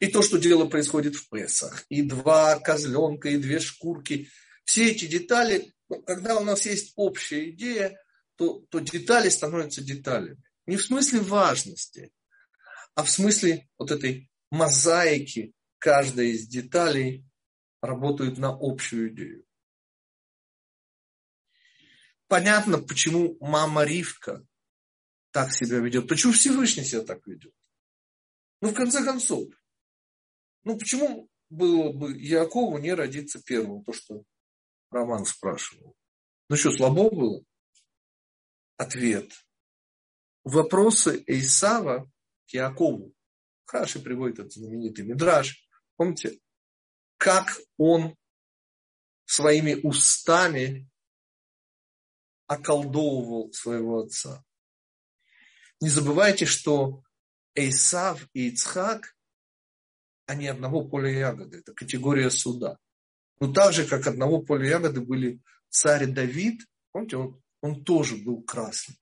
[0.00, 4.28] И то, что дело происходит в Песах, и два козленка, и две шкурки.
[4.64, 7.98] Все эти детали, ну, когда у нас есть общая идея,
[8.38, 10.40] то, то детали становятся деталями.
[10.66, 12.12] Не в смысле важности,
[12.94, 17.26] а в смысле вот этой мозаики каждая из деталей
[17.82, 19.44] работает на общую идею.
[22.28, 24.46] Понятно, почему мама Ривка
[25.32, 27.52] так себя ведет, почему Всевышний себя так ведет.
[28.60, 29.48] Ну, в конце концов,
[30.62, 34.22] ну, почему было бы Якову не родиться первым, то, что
[34.90, 35.96] Роман спрашивал?
[36.48, 37.44] Ну что, слабо было?
[38.78, 39.32] Ответ.
[40.44, 42.10] Вопросы Эйсава
[42.46, 43.12] к Якову.
[43.66, 45.68] Хаши приводит этот знаменитый Мидраж.
[45.96, 46.38] Помните,
[47.18, 48.16] как он
[49.26, 50.88] своими устами
[52.46, 54.44] околдовывал своего отца.
[55.80, 57.02] Не забывайте, что
[57.54, 59.16] Эйсав и Ицхак
[60.26, 61.58] они одного поля ягоды.
[61.58, 62.78] Это категория суда.
[63.40, 66.62] Но так же, как одного поля ягоды были царь Давид,
[66.92, 68.96] помните, он, он тоже был красный,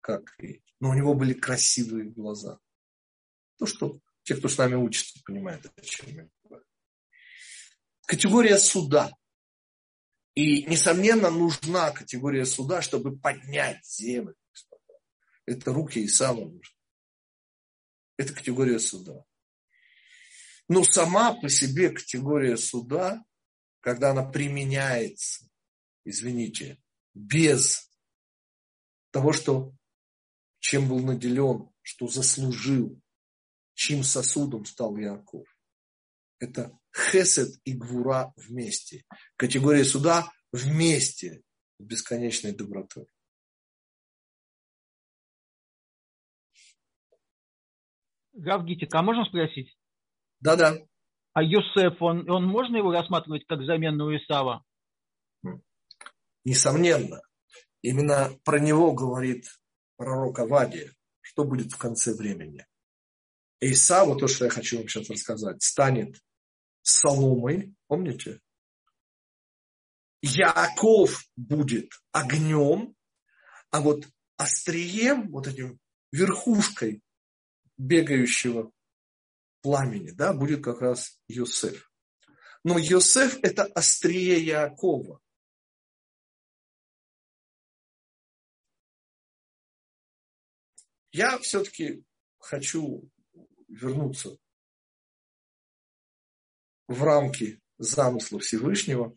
[0.00, 2.58] как и, но у него были красивые глаза.
[3.58, 6.64] То, что те, кто с нами учится, понимают, о чем я говорю.
[8.06, 9.12] Категория суда.
[10.34, 14.34] И, несомненно, нужна категория суда, чтобы поднять землю.
[15.44, 16.76] Это руки Исава нужны.
[18.16, 19.24] Это категория суда.
[20.68, 23.24] Но сама по себе категория суда,
[23.80, 25.48] когда она применяется,
[26.04, 26.80] извините,
[27.14, 27.91] без
[29.12, 29.72] того, что
[30.58, 33.00] чем был наделен, что заслужил,
[33.74, 35.46] чьим сосудом стал Яков.
[36.38, 39.04] Это хесед и гвура вместе.
[39.36, 41.42] Категория суда вместе
[41.78, 43.06] с бесконечной добротой.
[48.32, 49.76] Гавгитик, а можно спросить?
[50.40, 50.78] Да-да.
[51.34, 54.64] А Йосеф, он, он можно его рассматривать как замену Исава?
[56.44, 57.20] Несомненно.
[57.82, 59.60] Именно про него говорит
[59.96, 62.66] пророк Авадия, что будет в конце времени.
[63.60, 66.20] Исава, то, что я хочу вам сейчас рассказать, станет
[66.82, 68.40] соломой, помните?
[70.20, 72.94] Яков будет огнем,
[73.70, 75.80] а вот острием, вот этим
[76.12, 77.02] верхушкой
[77.76, 78.70] бегающего
[79.62, 81.90] пламени, да, будет как раз Йосеф.
[82.64, 85.20] Но Йосеф– это острие Якова.
[91.12, 92.04] Я все-таки
[92.38, 93.10] хочу
[93.68, 94.38] вернуться
[96.88, 99.16] в рамки замысла Всевышнего,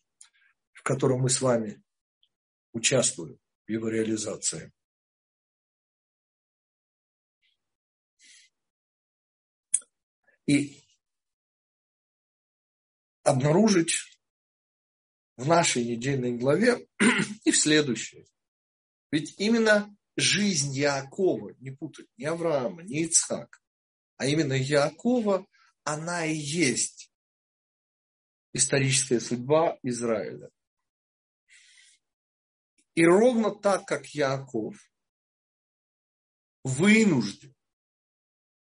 [0.74, 1.82] в котором мы с вами
[2.74, 4.74] участвуем в его реализации.
[10.46, 10.84] И
[13.24, 14.20] обнаружить
[15.38, 16.88] в нашей недельной главе
[17.46, 18.28] и в следующей.
[19.12, 23.60] Ведь именно жизнь Якова, не путать ни Авраама, ни Ицхака,
[24.18, 25.46] а именно Якова,
[25.84, 27.12] она и есть
[28.54, 30.50] историческая судьба Израиля.
[32.96, 34.78] И ровно так, как Яков
[36.64, 37.54] вынужден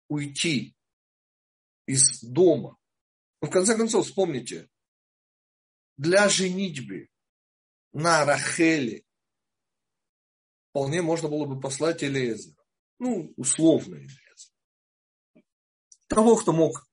[0.08, 0.76] уйти
[1.86, 2.78] из дома.
[3.42, 4.68] Но в конце концов, вспомните,
[5.98, 7.10] для женитьбы
[7.94, 9.06] на Рахеле
[10.78, 12.56] вполне можно было бы послать Элиезера.
[13.00, 14.36] Ну, условно Элиезера.
[16.06, 16.88] Того, кто мог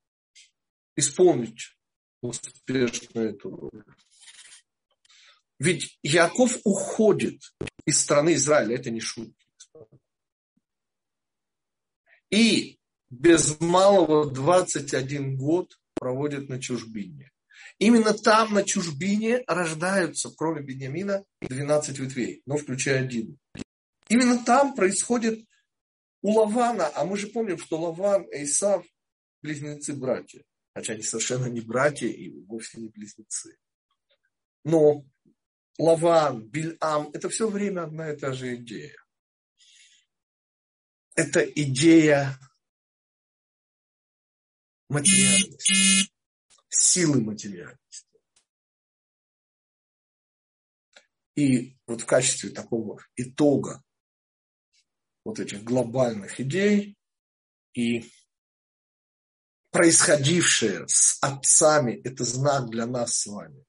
[0.97, 1.77] исполнить
[2.23, 3.85] успешно эту роль.
[5.59, 7.43] Ведь Яков уходит
[7.85, 9.47] из страны Израиля, это не шутки.
[12.31, 12.79] И
[13.11, 17.33] без малого 21 год проводит на чужбине.
[17.79, 23.39] Именно там, на чужбине, рождаются, кроме Бениамина, 12 ветвей, но включая один.
[24.09, 25.47] Именно там происходит
[26.23, 28.85] у Лавана, а мы же помним, что Лаван и Исав–
[29.43, 30.43] близнецы-братья.
[30.75, 33.57] Хотя они совершенно не братья и вовсе не близнецы.
[34.65, 35.05] Но
[35.79, 38.97] Лаван, Бильам– это все время одна и та же идея.
[41.15, 42.39] Это идея
[44.89, 46.11] материальности,
[46.69, 48.09] силы материальности.
[51.37, 53.84] И вот в качестве такого итога
[55.25, 56.97] вот этих глобальных идей
[57.73, 58.11] и
[59.71, 63.65] происходившее с отцами– это знак для нас с вами.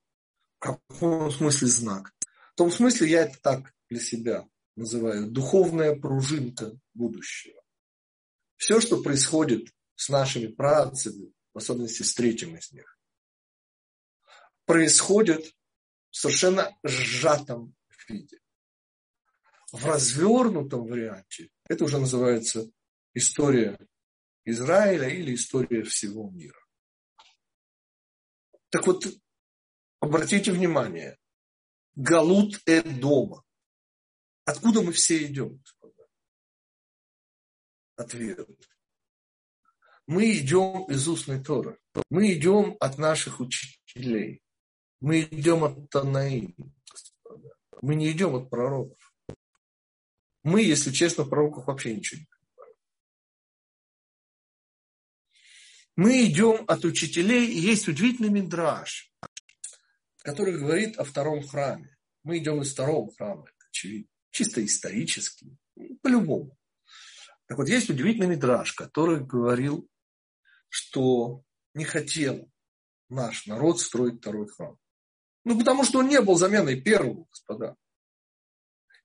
[0.60, 2.14] В каком смысле знак?
[2.54, 7.62] В том смысле я это так для себя называю духовная пружинка будущего.
[8.58, 13.00] Все, что происходит с нашими працами, в особенности с третьим из них,
[14.66, 15.54] происходит
[16.12, 17.76] в совершенно сжатом
[18.08, 18.40] виде.
[19.72, 22.70] В развернутом варианте это уже называется
[23.14, 23.78] история
[24.46, 26.60] Израиля или история всего мира.
[28.70, 29.06] Так вот,
[30.00, 31.18] обратите внимание,
[31.96, 33.44] Галут э дома.
[34.44, 35.64] Откуда мы все идем?
[37.96, 38.48] Ответ.
[40.06, 41.80] Мы идем из устной Торы.
[42.10, 44.42] Мы идем от наших учителей.
[45.00, 46.54] Мы идем от Танаим.
[47.82, 49.05] Мы не идем от пророков.
[50.46, 52.78] Мы, если честно, в пророках вообще ничего не понимаем.
[55.96, 59.12] Мы идем от учителей, и есть удивительный мидраж,
[60.20, 61.98] который говорит о втором храме.
[62.22, 64.12] Мы идем из второго храма, это очевидно.
[64.30, 65.58] Чисто исторически,
[66.04, 66.56] по-любому.
[67.48, 69.90] Так вот, есть удивительный мидраж, который говорил,
[70.70, 71.42] что
[71.74, 72.48] не хотел
[73.10, 74.78] наш народ строить второй храм.
[75.44, 77.76] Ну, потому что он не был заменой первого, господа.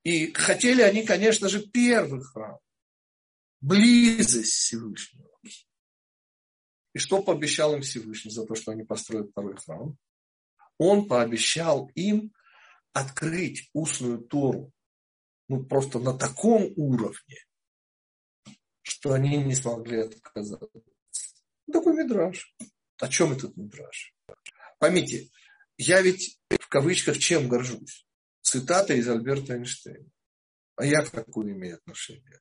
[0.02, 2.58] И хотели они, конечно же, первый храм.
[3.60, 5.28] Близость Всевышнего.
[6.92, 9.96] И что пообещал им Всевышний за то, что они построят второй храм?
[10.78, 12.32] Он пообещал им
[12.92, 14.72] открыть устную Тору.
[15.48, 17.44] Ну, просто на таком уровне,
[18.82, 20.82] что они не смогли отказаться.
[21.70, 22.54] Такой мидраж.
[22.98, 24.14] О чем этот мидраж?
[24.78, 25.30] Поймите,
[25.76, 28.06] я ведь в кавычках чем горжусь?
[28.50, 30.10] Цитата из Альберта Эйнштейна.
[30.74, 32.40] А я к какую имею отношение?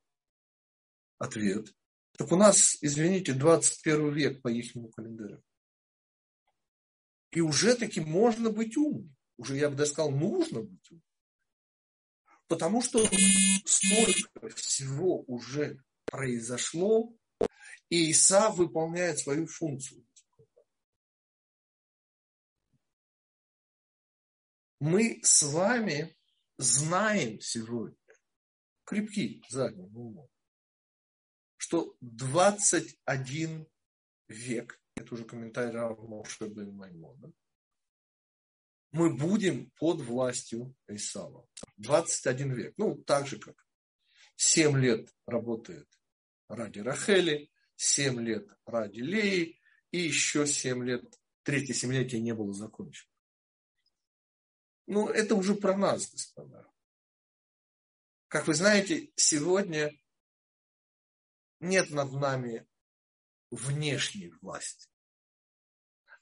[1.20, 1.72] Ответ.
[2.18, 5.43] Так у нас, извините, 21 век по их календарю.
[7.30, 9.16] И уже таки можно быть умным.
[9.38, 11.05] Уже, я бы даже сказал, нужно быть умным.
[12.47, 13.05] Потому что
[13.66, 17.16] столько всего уже произошло,
[17.89, 20.03] и Иса выполняет свою функцию.
[24.80, 26.15] Мы с вами
[26.57, 27.97] знаем сегодня,
[28.86, 30.30] крепки задним умом,
[31.57, 33.67] что 21
[34.27, 37.32] век, это уже комментарий Равмоша бен Маймона,
[38.91, 41.47] мы будем под властью Исава.
[41.77, 42.73] 21 век.
[42.77, 43.67] Ну, так же, как
[44.36, 45.88] 7 лет работает
[46.47, 49.59] ради Рахели, 7 лет ради Леи,
[49.91, 51.03] и еще 7 лет
[51.43, 53.09] третье семилетие не было закончено.
[54.92, 56.68] Ну, это уже про нас, господа.
[58.28, 59.96] Как вы знаете, сегодня
[61.60, 62.68] нет над нами
[63.52, 64.90] внешней власти.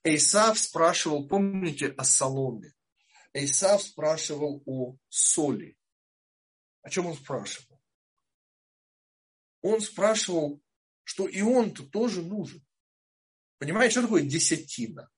[0.03, 2.74] Эйсав спрашивал, помните о соломе?
[3.32, 5.78] Эйсав спрашивал о соли.
[6.82, 7.82] О чем он спрашивал?
[9.61, 10.61] Он спрашивал,
[11.05, 12.61] что и он-то тоже нужен.
[13.59, 15.09] Понимаете, что такое десятина?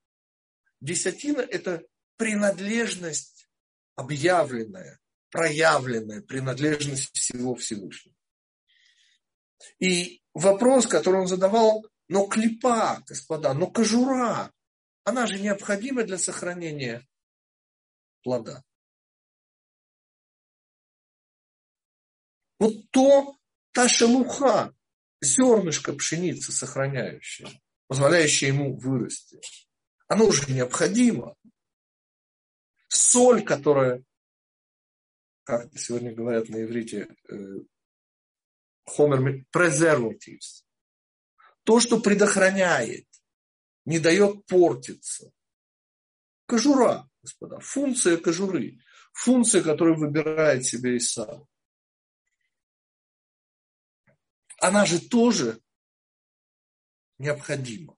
[0.81, 1.83] Десятина– это
[2.15, 3.38] принадлежность
[3.99, 4.97] объявленная,
[5.29, 8.15] проявленная принадлежность всего Всевышнего.
[9.79, 14.53] И вопрос, который он задавал, но клепа, господа, но кожура,
[15.03, 17.05] она же необходима для сохранения
[18.23, 18.63] плода.
[22.57, 23.37] Вот то,
[23.71, 24.73] та шелуха,
[25.21, 27.49] зернышко пшеницы сохраняющее,
[27.87, 29.41] позволяющее ему вырасти,
[30.07, 31.35] оно уже необходимо.
[32.89, 34.03] Соль, которая,
[35.43, 37.07] как сегодня говорят на иврите,
[38.85, 40.65] хомер э, презервативс,
[41.63, 43.07] то, что предохраняет,
[43.85, 45.31] не дает портиться.
[46.47, 48.79] Кожура, господа, функция кожуры,
[49.13, 51.47] функция, которую выбирает себе Исав.
[54.57, 55.61] Она же тоже
[57.19, 57.95] необходима.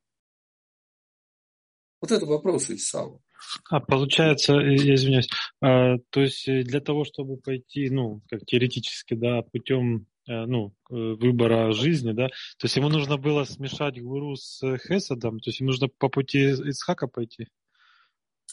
[2.02, 3.22] Вот это вопрос Исава.
[3.70, 5.30] А получается, э, я извиняюсь,
[5.62, 10.74] а, то есть э, для того, чтобы пойти, ну, как теоретически, да, путем э, ну,
[10.90, 15.70] выбора жизни, да, то есть ему нужно было смешать гуру с Хесадом, то есть ему
[15.70, 17.48] нужно по пути Ицхака пойти?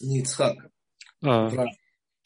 [0.01, 0.71] Не Ицхака.
[1.23, 1.69] А, Авраам.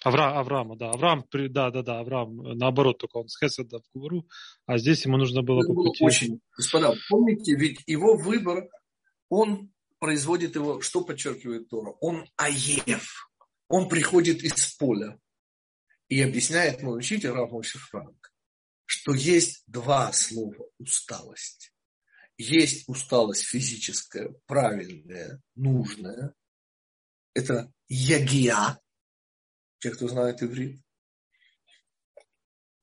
[0.05, 4.27] Авра, Авраама, да, Авраам, да, да, да, Авраам, наоборот, только он с Хеседа в Гуру,
[4.67, 6.05] а здесь ему нужно было Это по пути...
[6.05, 8.69] Очень, господа, помните, ведь его выбор,
[9.29, 9.72] он
[10.03, 11.93] производит его, что подчеркивает Тора?
[12.01, 13.31] Он аев.
[13.69, 15.17] Он приходит из поля.
[16.09, 18.33] И объясняет мой учитель Рафмоши Франк,
[18.85, 21.73] что есть два слова усталость.
[22.37, 26.35] Есть усталость физическая, правильная, нужная.
[27.33, 28.81] Это ягия,
[29.79, 30.83] те, кто знает иврит.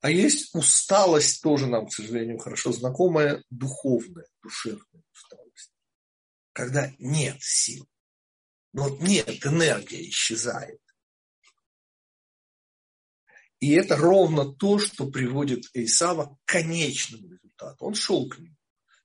[0.00, 5.39] А есть усталость, тоже нам, к сожалению, хорошо знакомая, духовная, душевная усталость
[6.52, 7.88] когда нет сил.
[8.72, 10.80] Но вот нет, энергия исчезает.
[13.58, 17.84] И это ровно то, что приводит Исава к конечному результату.
[17.84, 18.56] Он шел к нему.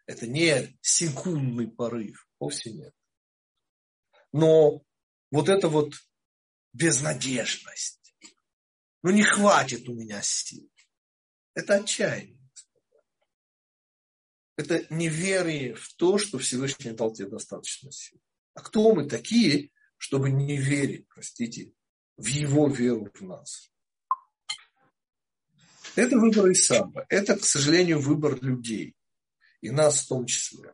[0.06, 2.94] Это не секундный порыв, вовсе нет.
[4.32, 4.82] Но
[5.32, 5.94] вот это вот
[6.74, 8.16] безнадежность.
[9.02, 10.70] Ну не хватит у меня сил.
[11.54, 12.35] Это отчаяние.
[14.58, 18.20] Это неверие в то, что Всевышний дал тебе достаточно сил.
[18.54, 21.74] А кто мы такие, чтобы не верить, простите,
[22.16, 23.72] в его веру в нас?
[25.96, 27.06] Это выбор Исаба.
[27.10, 28.96] Это, к сожалению, выбор людей.
[29.62, 30.74] И нас в том числе.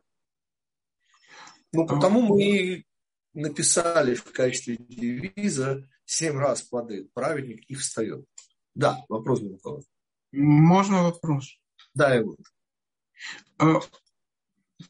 [1.72, 2.84] Ну, потому мы
[3.32, 8.26] написали в качестве девиза «Семь раз падает праведник и встает».
[8.74, 9.58] Да, вопрос был
[10.32, 11.58] Можно вопрос?
[11.94, 12.38] Да, и вот.
[13.58, 13.80] А,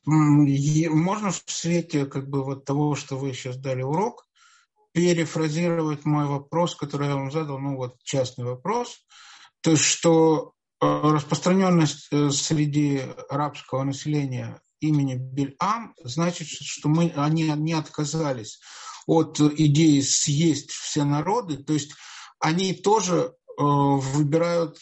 [0.06, 4.26] можно в свете как бы вот того, что вы сейчас дали урок,
[4.92, 9.04] перефразировать мой вопрос, который я вам задал, ну вот частный вопрос,
[9.62, 17.44] то есть что э, распространенность э, среди арабского населения имени Бельам значит, что мы, они
[17.56, 18.60] не отказались
[19.06, 21.92] от идеи съесть все народы, то есть
[22.38, 24.78] они тоже э, выбирают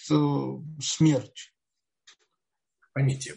[0.83, 1.50] смерть.
[2.93, 3.37] Поймите,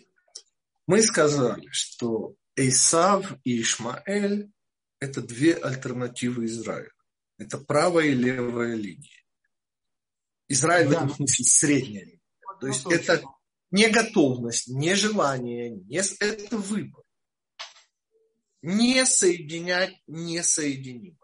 [0.87, 4.51] мы сказали, что Эйсав и Ишмаэль–
[4.99, 6.91] это две альтернативы Израиля.
[7.37, 9.23] Это правая и левая линия.
[10.47, 10.89] Израиль да.
[10.89, 12.19] в этом смысле средняя линия.
[12.59, 13.23] То есть это
[13.71, 17.03] не готовность, не желание, не, это выбор.
[18.61, 21.17] Не соединять несоединимое.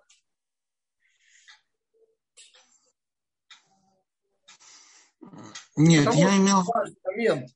[5.77, 6.63] Нет, Потому я имел...
[7.05, 7.49] момент,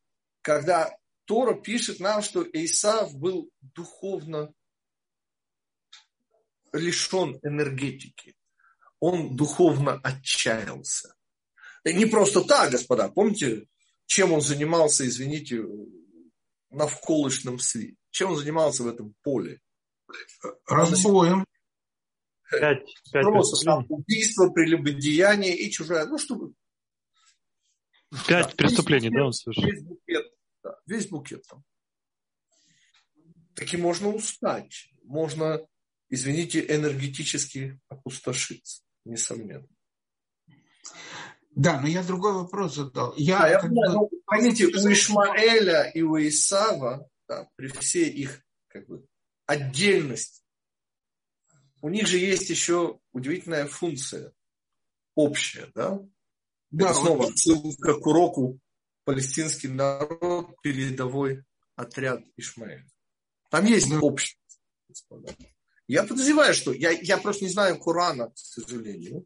[0.44, 4.54] когда Тора пишет нам, что Исав был духовно
[6.74, 8.36] лишен энергетики.
[9.00, 11.16] Он духовно отчаялся.
[11.84, 13.10] И не просто так, господа.
[13.10, 13.68] Помните,
[14.06, 15.64] чем он занимался, извините,
[16.70, 17.96] на вколышном свете?
[18.12, 19.62] Чем он занимался в этом поле?
[20.68, 21.46] Разбоем.
[22.50, 26.06] Пять, пять Просто убийство, прелюбодеяние и чужая.
[26.06, 26.54] Ну, чтобы...
[28.28, 30.00] Пять да, преступлений, да, он совершил?
[30.86, 31.64] Весь букет да, там.
[33.56, 35.66] Таки можно устать, можно
[36.14, 39.68] извините, энергетически опустошиться, несомненно.
[41.56, 43.16] Да, но я другой вопрос задал.
[43.18, 48.44] Я, а, я понимаю, ну, поймите, у Ишмаэля и у Исава, да, при всей их
[48.68, 49.06] как бы,
[49.48, 50.44] отдельности,
[51.82, 54.34] у них же есть еще удивительная функция
[55.16, 56.00] общая, да?
[56.70, 56.92] Да.
[56.92, 58.60] Это снова ссылка к уроку
[59.04, 61.44] палестинский народ, передовой
[61.76, 62.86] отряд Ишмаэля.
[63.50, 64.00] Там есть да.
[64.00, 64.38] общее,
[64.88, 65.36] господа.
[65.88, 69.26] Я подозреваю, что я, я просто не знаю Корана, к сожалению.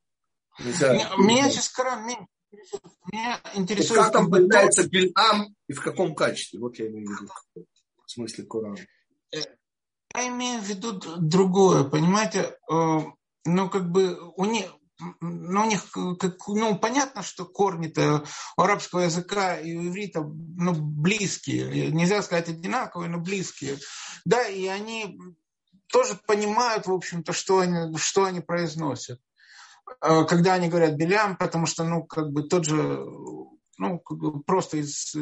[0.59, 0.93] Нельзя...
[1.17, 2.05] Меня сейчас Коран
[3.11, 4.01] меня интересует...
[4.01, 6.59] Как там появляется Бильам и в каком качестве?
[6.59, 7.67] Вот я имею в виду
[8.05, 8.79] в смысле Корана.
[9.31, 9.39] Э,
[10.15, 12.57] я имею в виду другое, понимаете?
[12.71, 12.99] Э,
[13.45, 14.73] ну, как бы у них,
[15.21, 18.23] ну, у них как, ну, понятно, что корни-то
[18.57, 21.91] у арабского языка и у иврита ну, близкие.
[21.91, 23.77] Нельзя сказать одинаковые, но близкие.
[24.25, 25.19] Да, и они
[25.87, 29.19] тоже понимают, в общем-то, что они, что они произносят.
[30.01, 33.05] Э, когда они говорят Белям, потому что, ну, как бы тот же,
[33.77, 33.99] ну,
[34.45, 35.15] просто из,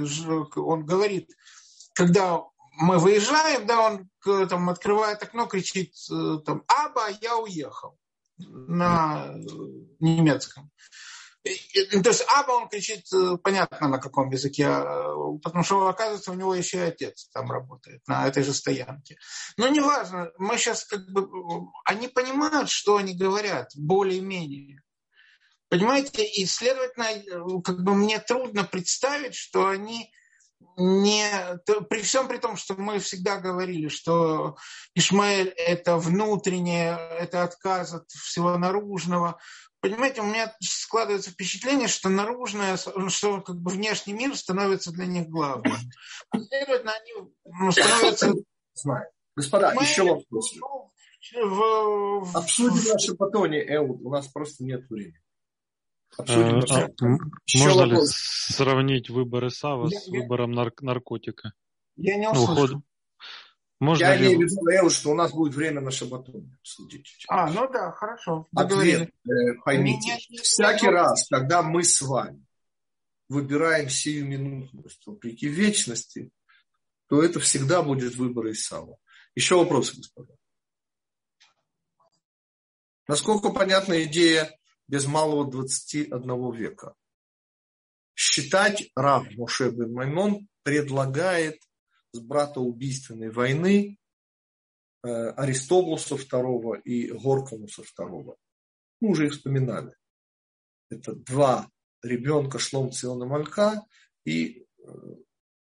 [0.56, 1.30] он говорит,
[1.94, 2.42] когда
[2.78, 4.10] мы выезжаем, да, он
[4.48, 7.98] там открывает окно, кричит э, там, Аба, я уехал
[8.38, 9.34] на
[10.00, 10.72] немецком.
[11.44, 16.36] То есть Аба, он кричит, э, понятно, на каком языке, а, потому что, оказывается, у
[16.36, 19.18] него еще и отец там работает, на этой же стоянке.
[19.56, 21.30] Но неважно, мы сейчас как бы,
[21.86, 24.82] они понимают, что они говорят, более-менее.
[25.70, 30.12] Понимаете, и, следовательно, как бы мне трудно представить, что они
[30.78, 31.30] не,
[31.89, 34.57] при всем при том, что мы всегда говорили, что
[34.93, 39.39] Ишмаэль это внутреннее, это отказ от всего наружного,
[39.86, 42.76] Понимаете, у меня складывается впечатление, что наружное,
[43.09, 45.78] что как бы внешний мир становится для них главным.
[46.34, 48.34] Следовательно, они ну, становятся...
[49.36, 49.84] Господа, Мы...
[49.84, 50.55] еще вопрос.
[51.36, 52.36] В...
[52.36, 54.01] Обсудим наше батоне, Эуд.
[54.01, 55.22] У нас просто нет времени.
[56.18, 56.89] Обсудим а,
[57.57, 58.09] можно вопрос.
[58.09, 61.53] ли сравнить выбор Исава я, с выбором нар- наркотика?
[61.97, 62.82] Я не услышал.
[63.80, 64.28] Можно Я ли...
[64.28, 67.26] имею в виду, Эл, что у нас будет время на шабатон обсудить.
[67.28, 68.47] А, ну да, хорошо.
[68.55, 72.45] Ответ, э, поймите, всякий раз, когда мы с вами
[73.28, 76.32] выбираем сиюминутность вопреки вечности,
[77.07, 78.97] то это всегда будет выбор Исава.
[79.36, 80.34] Еще вопросы, господа.
[83.07, 84.49] Насколько понятна идея
[84.88, 86.96] без малого 21 века?
[88.16, 91.62] Считать Рав Моше бен Маймон предлагает
[92.12, 93.98] с братоубийственной войны
[95.04, 98.38] э, Аристобулуса II и Горконуса II.
[99.02, 99.94] Мы уже их вспоминали.
[100.90, 101.70] Это два
[102.02, 103.86] ребенка Шлом Циона Малька
[104.24, 104.84] и э,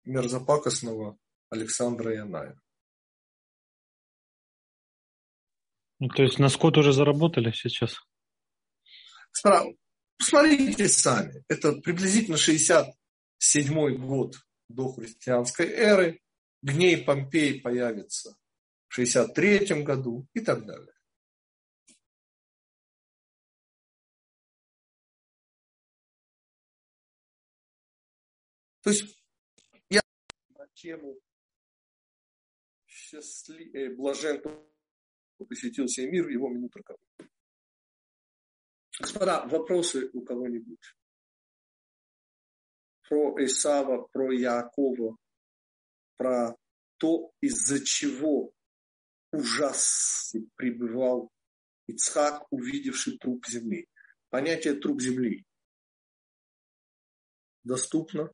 [0.05, 1.19] мерзопакостного
[1.51, 2.59] Александра Яная.
[5.99, 8.01] Ну, то есть на скот уже заработали сейчас?
[9.33, 11.45] Посмотрите сами.
[11.49, 14.37] Это приблизительно 67 год
[14.69, 16.21] до христианской эры.
[16.63, 18.37] Гней Помпей появится
[18.89, 20.93] в 63 году и так далее.
[28.83, 29.23] То есть
[29.91, 30.01] я
[30.51, 31.19] на тему
[32.87, 33.75] счастлив...
[33.75, 34.43] Э, блажен,
[35.49, 37.31] посетил себе мир, его минута роковой.
[39.01, 40.95] Господа, вопросы у кого-нибудь?
[43.09, 45.17] Про Исава, про Якова,
[46.17, 46.55] про
[46.99, 48.53] то, из-за чего
[49.33, 51.31] ужас пребывал
[51.87, 53.89] Ицхак, увидевший труп земли.
[54.29, 55.47] Понятие труп земли
[57.65, 58.31] доступно.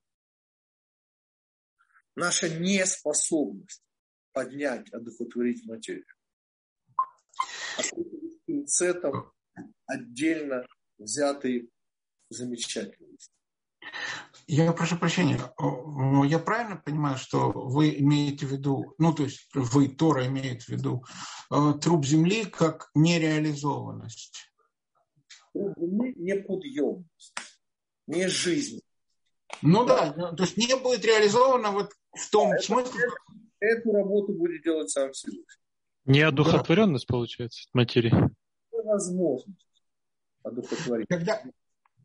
[2.17, 3.83] Наша неспособность
[4.33, 6.07] поднять, одухотворить материю.
[7.79, 7.83] А
[8.47, 9.33] пинцетом
[9.87, 10.67] отдельно
[10.99, 11.69] взятые
[12.29, 13.33] замечательности.
[14.49, 15.41] Я прошу прощения,
[16.27, 20.69] я правильно понимаю, что вы имеете в виду, ну то есть вы, Тора, имеет в
[20.69, 21.05] виду
[21.51, 24.53] э, труп земли как нереализованность?
[25.53, 27.35] Труп земли не подъемность,
[28.07, 28.81] не жизнь.
[29.63, 33.01] Ну да, то есть не будет реализовано вот в том это, смысле...
[33.01, 33.15] Эту,
[33.61, 35.45] эту работу будет делать сам Всевышний.
[36.05, 37.13] Неодухотворенность, да.
[37.13, 38.13] получается, материи.
[38.87, 39.67] Возможность
[40.43, 41.09] одухотворить.
[41.09, 41.43] Когда,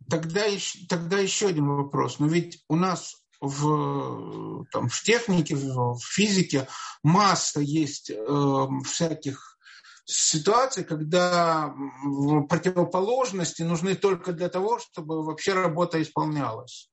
[0.09, 0.41] тогда,
[0.89, 2.19] тогда еще один вопрос.
[2.19, 6.67] Но ведь у нас в, там, в технике, в физике
[7.03, 9.57] масса есть э, всяких
[10.05, 11.73] ситуаций, когда
[12.49, 16.91] противоположности нужны только для того, чтобы вообще работа исполнялась.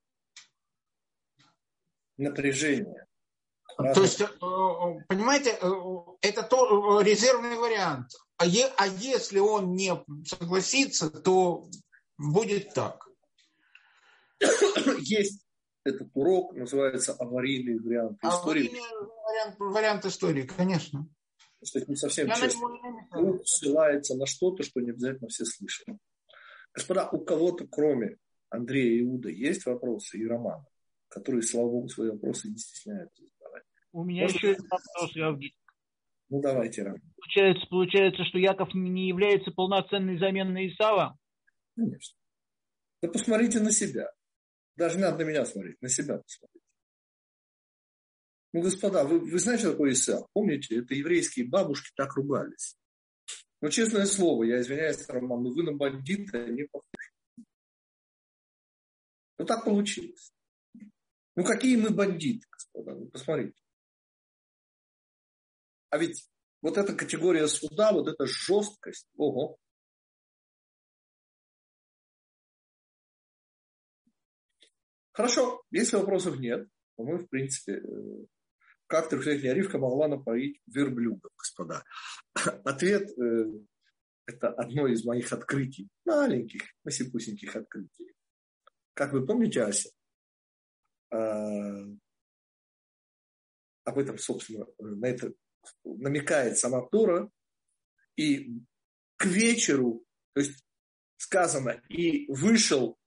[2.17, 3.08] Напряжение.
[3.79, 4.21] То есть,
[5.09, 5.51] понимаете,
[6.21, 8.11] это то, резервный вариант.
[8.37, 9.93] А, е, а если он не
[10.25, 11.69] согласится, то
[12.17, 13.09] будет так.
[14.99, 15.45] Есть
[15.85, 18.67] этот урок, называется аварийный вариант истории.
[18.67, 18.81] Аварийный
[19.25, 21.09] вариант, вариант истории, конечно.
[21.63, 22.67] Что это не совсем Я честно.
[23.13, 25.99] Он ссылается на что-то, что не обязательно все слышали.
[26.75, 28.19] Господа, у кого-то, кроме
[28.51, 30.67] Андрея и Иуда, есть вопросы и Романа,
[31.09, 33.25] которые, слава Богу, свои вопросы не стесняются?
[33.99, 35.51] У меня Может, еще есть вопрос, Равгин.
[36.29, 37.03] Ну, давайте, Рам.
[37.17, 41.19] Получается, получается, что Яков не является полноценной заменой Исава?
[41.75, 42.17] Конечно.
[43.03, 44.09] Да посмотрите на себя.
[44.77, 46.65] Даже не надо на меня смотреть, на себя посмотрите.
[48.53, 50.29] Ну, господа, вы, вы знаете, что такое Исаак?
[50.33, 52.77] Помните, это еврейские бабушки так ругались.
[53.61, 57.47] Ну, честное слово, я извиняюсь, Роман, но вы на бандита не похожи.
[59.39, 60.33] Ну, так получилось.
[61.35, 63.61] Ну, какие мы бандиты, господа, ну, посмотрите.
[65.91, 66.29] А ведь
[66.61, 69.59] вот эта категория суда, вот эта жесткость, ого.
[75.13, 78.27] Хорошо, если вопросов нет, то мы, в принципе, э,
[78.87, 81.85] как трехлетняя Ривка могла напоить верблюдов, господа?
[82.65, 83.45] Ответ э,–
[84.27, 88.15] это одно из моих открытий, маленьких, масипусеньких открытий.
[88.95, 89.91] Как вы помните, Ася,
[91.11, 91.17] э,
[93.85, 95.33] об этом, собственно, на это
[95.85, 97.31] намекает сама Тора,
[98.17, 98.61] и
[99.17, 100.05] к вечеру,
[100.35, 100.65] то есть
[101.17, 102.99] сказано, и вышел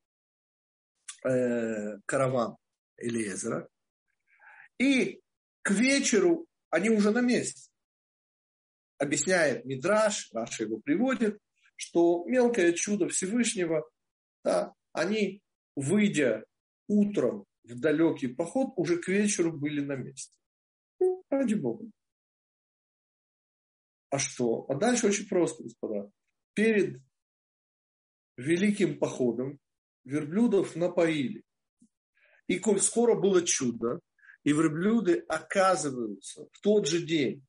[1.23, 2.57] э, караван
[2.97, 3.67] Элиезера,
[4.77, 5.21] и
[5.61, 7.69] к вечеру они уже на месте.
[8.97, 11.39] Объясняет Мидраш, Раша его приводит,
[11.75, 13.89] что мелкое чудо Всевышнего,
[14.43, 15.41] да, они,
[15.75, 16.45] выйдя
[16.87, 20.37] утром в далекий поход, уже к вечеру были на месте.
[20.99, 21.85] Ну, ради Бога.
[24.11, 24.65] А что?
[24.67, 26.11] А дальше очень просто, господа.
[26.53, 27.01] Перед
[28.35, 29.57] великим походом
[30.03, 31.43] верблюдов напоили.
[32.47, 34.01] И коль скоро было чудо,
[34.43, 37.45] и верблюды оказываются в тот же день,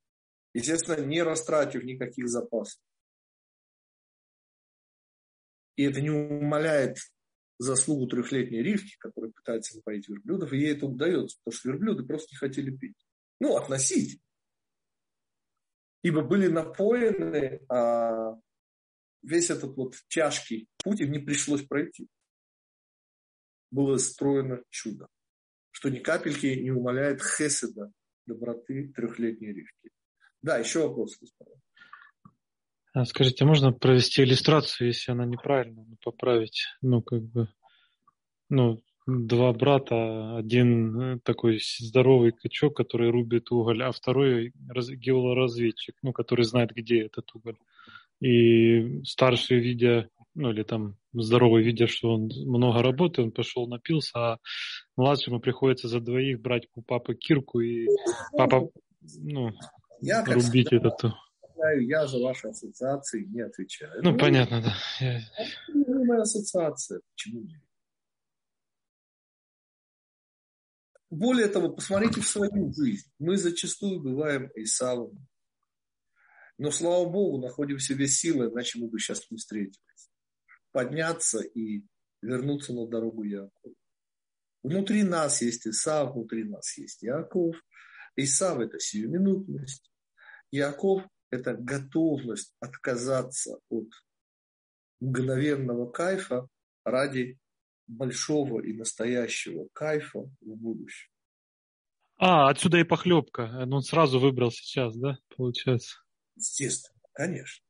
[0.55, 2.81] естественно, не растратив никаких запасов.
[5.75, 6.99] И это не умаляет
[7.59, 12.29] заслугу трехлетней Ривки, которая пытается напоить верблюдов, и ей это удается, потому что верблюды просто
[12.33, 12.97] не хотели пить.
[13.41, 14.23] Ну, относительно.
[16.03, 18.35] Ибо были напоены, а
[19.23, 22.09] весь этот вот тяжкий путь им не пришлось пройти.
[23.71, 25.09] Было строено чудо
[25.73, 27.91] что ни капельки не умаляет хеседа,
[28.27, 29.91] доброты трехлетней Ривки.
[30.43, 31.19] Да, еще вопрос.
[32.95, 36.67] А скажите, можно провести иллюстрацию, если она неправильная, ну, поправить?
[36.83, 37.49] Ну, как бы,
[38.51, 46.13] ну, два брата, один э, такой здоровый качок, который рубит уголь, а второй геолоразведчик, ну,
[46.13, 47.57] который знает, где этот уголь.
[48.21, 54.13] И старший, видя ну или там здоровый, видя, что он много работает, он пошел напился,
[54.19, 54.39] а
[54.97, 57.87] младшему приходится за двоих брать у папы кирку и
[58.37, 58.71] папа,
[59.19, 59.51] ну,
[60.01, 61.13] я, рубить всегда, этот.
[61.81, 64.03] Я за ваши ассоциации не отвечаю.
[64.03, 64.75] Ну, Это понятно, да.
[65.01, 66.21] Я...
[66.21, 67.01] Ассоциация.
[67.13, 67.61] Почему нет?
[71.13, 73.11] Более того, посмотрите в свою жизнь.
[73.19, 75.29] Мы зачастую бываем Исавом.
[76.57, 80.11] Но, слава Богу, находим в себе силы, иначе мы бы сейчас не встретились
[80.73, 81.85] подняться и
[82.23, 83.75] вернуться на дорогу Якова.
[84.63, 87.57] Внутри нас есть Исав, внутри нас есть Яков.
[88.17, 89.93] Исав– это сиюминутность.
[90.51, 93.89] Яков– это готовность отказаться от
[95.01, 96.49] мгновенного кайфа
[96.85, 97.39] ради
[97.93, 101.11] большого и настоящего кайфа в будущем.
[102.17, 103.67] А, отсюда и похлебка.
[103.71, 105.99] Он сразу выбрал сейчас, да, получается?
[106.37, 107.65] Естественно, конечно.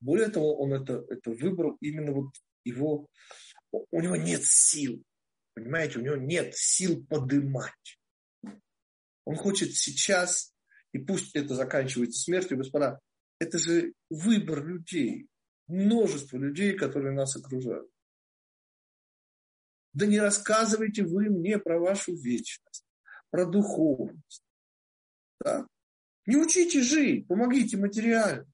[0.00, 3.08] Более того, он это, это выбрал именно вот его,
[3.72, 5.02] у него нет сил,
[5.54, 7.98] понимаете, у него нет сил подымать.
[9.24, 10.54] Он хочет сейчас,
[10.92, 13.00] и пусть это заканчивается смертью, господа,
[13.40, 15.26] это же выбор людей,
[15.66, 17.88] множество людей, которые нас окружают.
[19.92, 22.84] Да не рассказывайте вы мне про вашу вечность,
[23.30, 24.44] про духовность.
[25.40, 25.66] Да?
[26.26, 28.46] Не учите жить, помогите материально.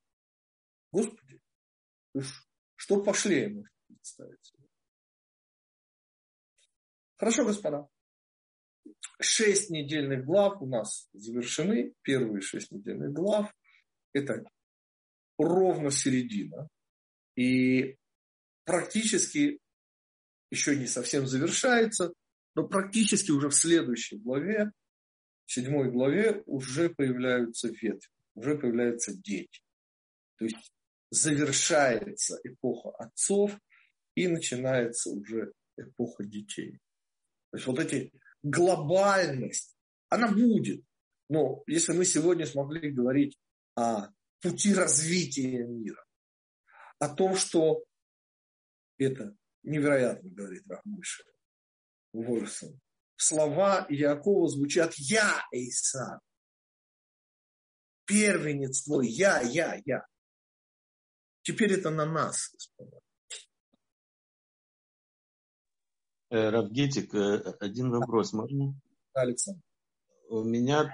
[0.93, 1.41] Господи,
[2.77, 4.55] что пошли ему представить.
[7.17, 7.89] Хорошо, господа.
[9.21, 11.95] Шесть недельных глав у нас завершены.
[12.03, 13.53] Первые шесть недельных глав.
[14.13, 14.45] Это
[15.39, 16.69] ровно середина.
[17.37, 17.97] И
[18.65, 19.59] практически
[20.55, 22.13] еще не совсем завершается,
[22.55, 24.71] но практически уже в следующей главе
[25.47, 29.61] в седьмой главе уже появляются ветви, уже появляются дети.
[30.39, 30.73] То есть
[31.11, 33.59] завершается эпоха отцов
[34.15, 36.79] и начинается уже эпоха детей.
[37.51, 39.77] То есть вот эти глобальность,
[40.09, 40.83] она будет.
[41.29, 43.39] Но если мы сегодня смогли говорить
[43.77, 44.09] о
[44.41, 46.05] пути развития мира,
[46.99, 47.85] о том, что
[48.99, 51.25] это невероятно, говорит Рахмыша
[52.13, 52.81] Ворсон.
[53.17, 56.21] Слова Якова звучат «Я, Эйса».
[58.07, 60.07] Первенец твой, я, я, я.
[61.43, 62.99] Теперь это на нас, господа.
[66.31, 68.75] Э, Равгитик, э, один вопрос можно?
[69.13, 69.63] Александр.
[70.29, 70.91] У меня,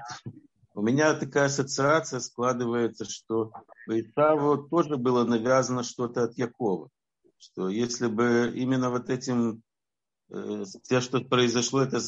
[0.74, 3.52] у меня такая ассоциация складывается, что
[3.88, 6.90] Исаву тоже было навязано что-то от Якова.
[7.40, 9.62] Что если бы именно вот этим,
[10.30, 11.98] э, все, что произошло, это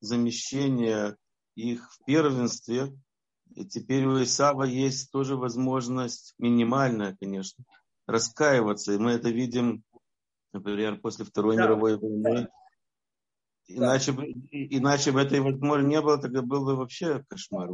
[0.00, 1.16] замещение
[1.54, 2.92] их в первенстве,
[3.54, 7.64] и теперь у Исава есть тоже возможность, минимальная, конечно,
[8.08, 8.92] раскаиваться.
[8.92, 9.84] И мы это видим,
[10.52, 11.62] например, после Второй да.
[11.62, 12.48] мировой войны.
[13.68, 14.18] Иначе, да.
[14.18, 17.70] бы, иначе бы этой возможности не было, тогда был бы вообще кошмар.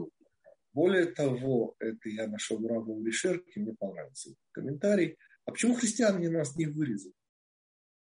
[0.74, 5.18] Более того, это я нашел Раву Лишерке, мне понравился комментарий.
[5.44, 7.14] А почему христиане нас не вырезали?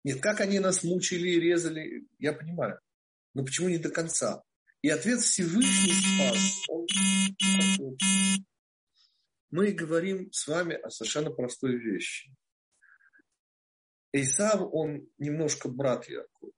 [0.03, 2.79] Нет, как они нас мучили и резали, я понимаю.
[3.33, 4.43] Но почему не до конца?
[4.81, 6.63] И ответ Всевышний спас.
[6.69, 7.97] Он...
[9.49, 12.33] Мы говорим с вами о совершенно простой вещи.
[14.13, 16.51] Исав, он немножко брат Якова.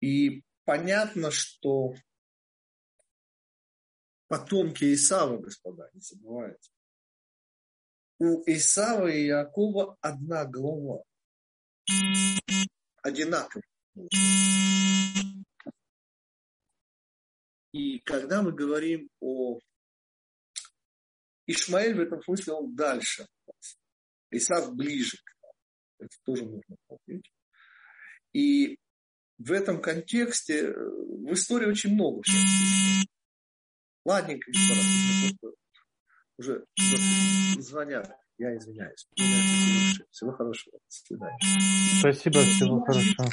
[0.00, 1.94] И понятно, что
[4.28, 6.70] потомки Исава, господа, не забывайте.
[8.18, 11.02] У Исава и Якова одна голова.
[13.02, 13.62] Одинаковая.
[17.72, 19.58] И когда мы говорим о
[21.46, 23.26] Ишмаэль в этом смысле он дальше.
[24.30, 25.18] Исав ближе.
[25.98, 27.30] Это тоже нужно помнить.
[28.32, 28.78] И
[29.38, 33.06] в этом контексте в истории очень много всего.
[34.04, 34.50] Ладненько,
[36.38, 36.64] уже
[37.58, 38.10] звонят.
[38.38, 39.08] Я извиняюсь.
[40.10, 40.78] Всего хорошего.
[40.78, 41.38] До свидания.
[42.00, 43.28] Спасибо, всего хорошего.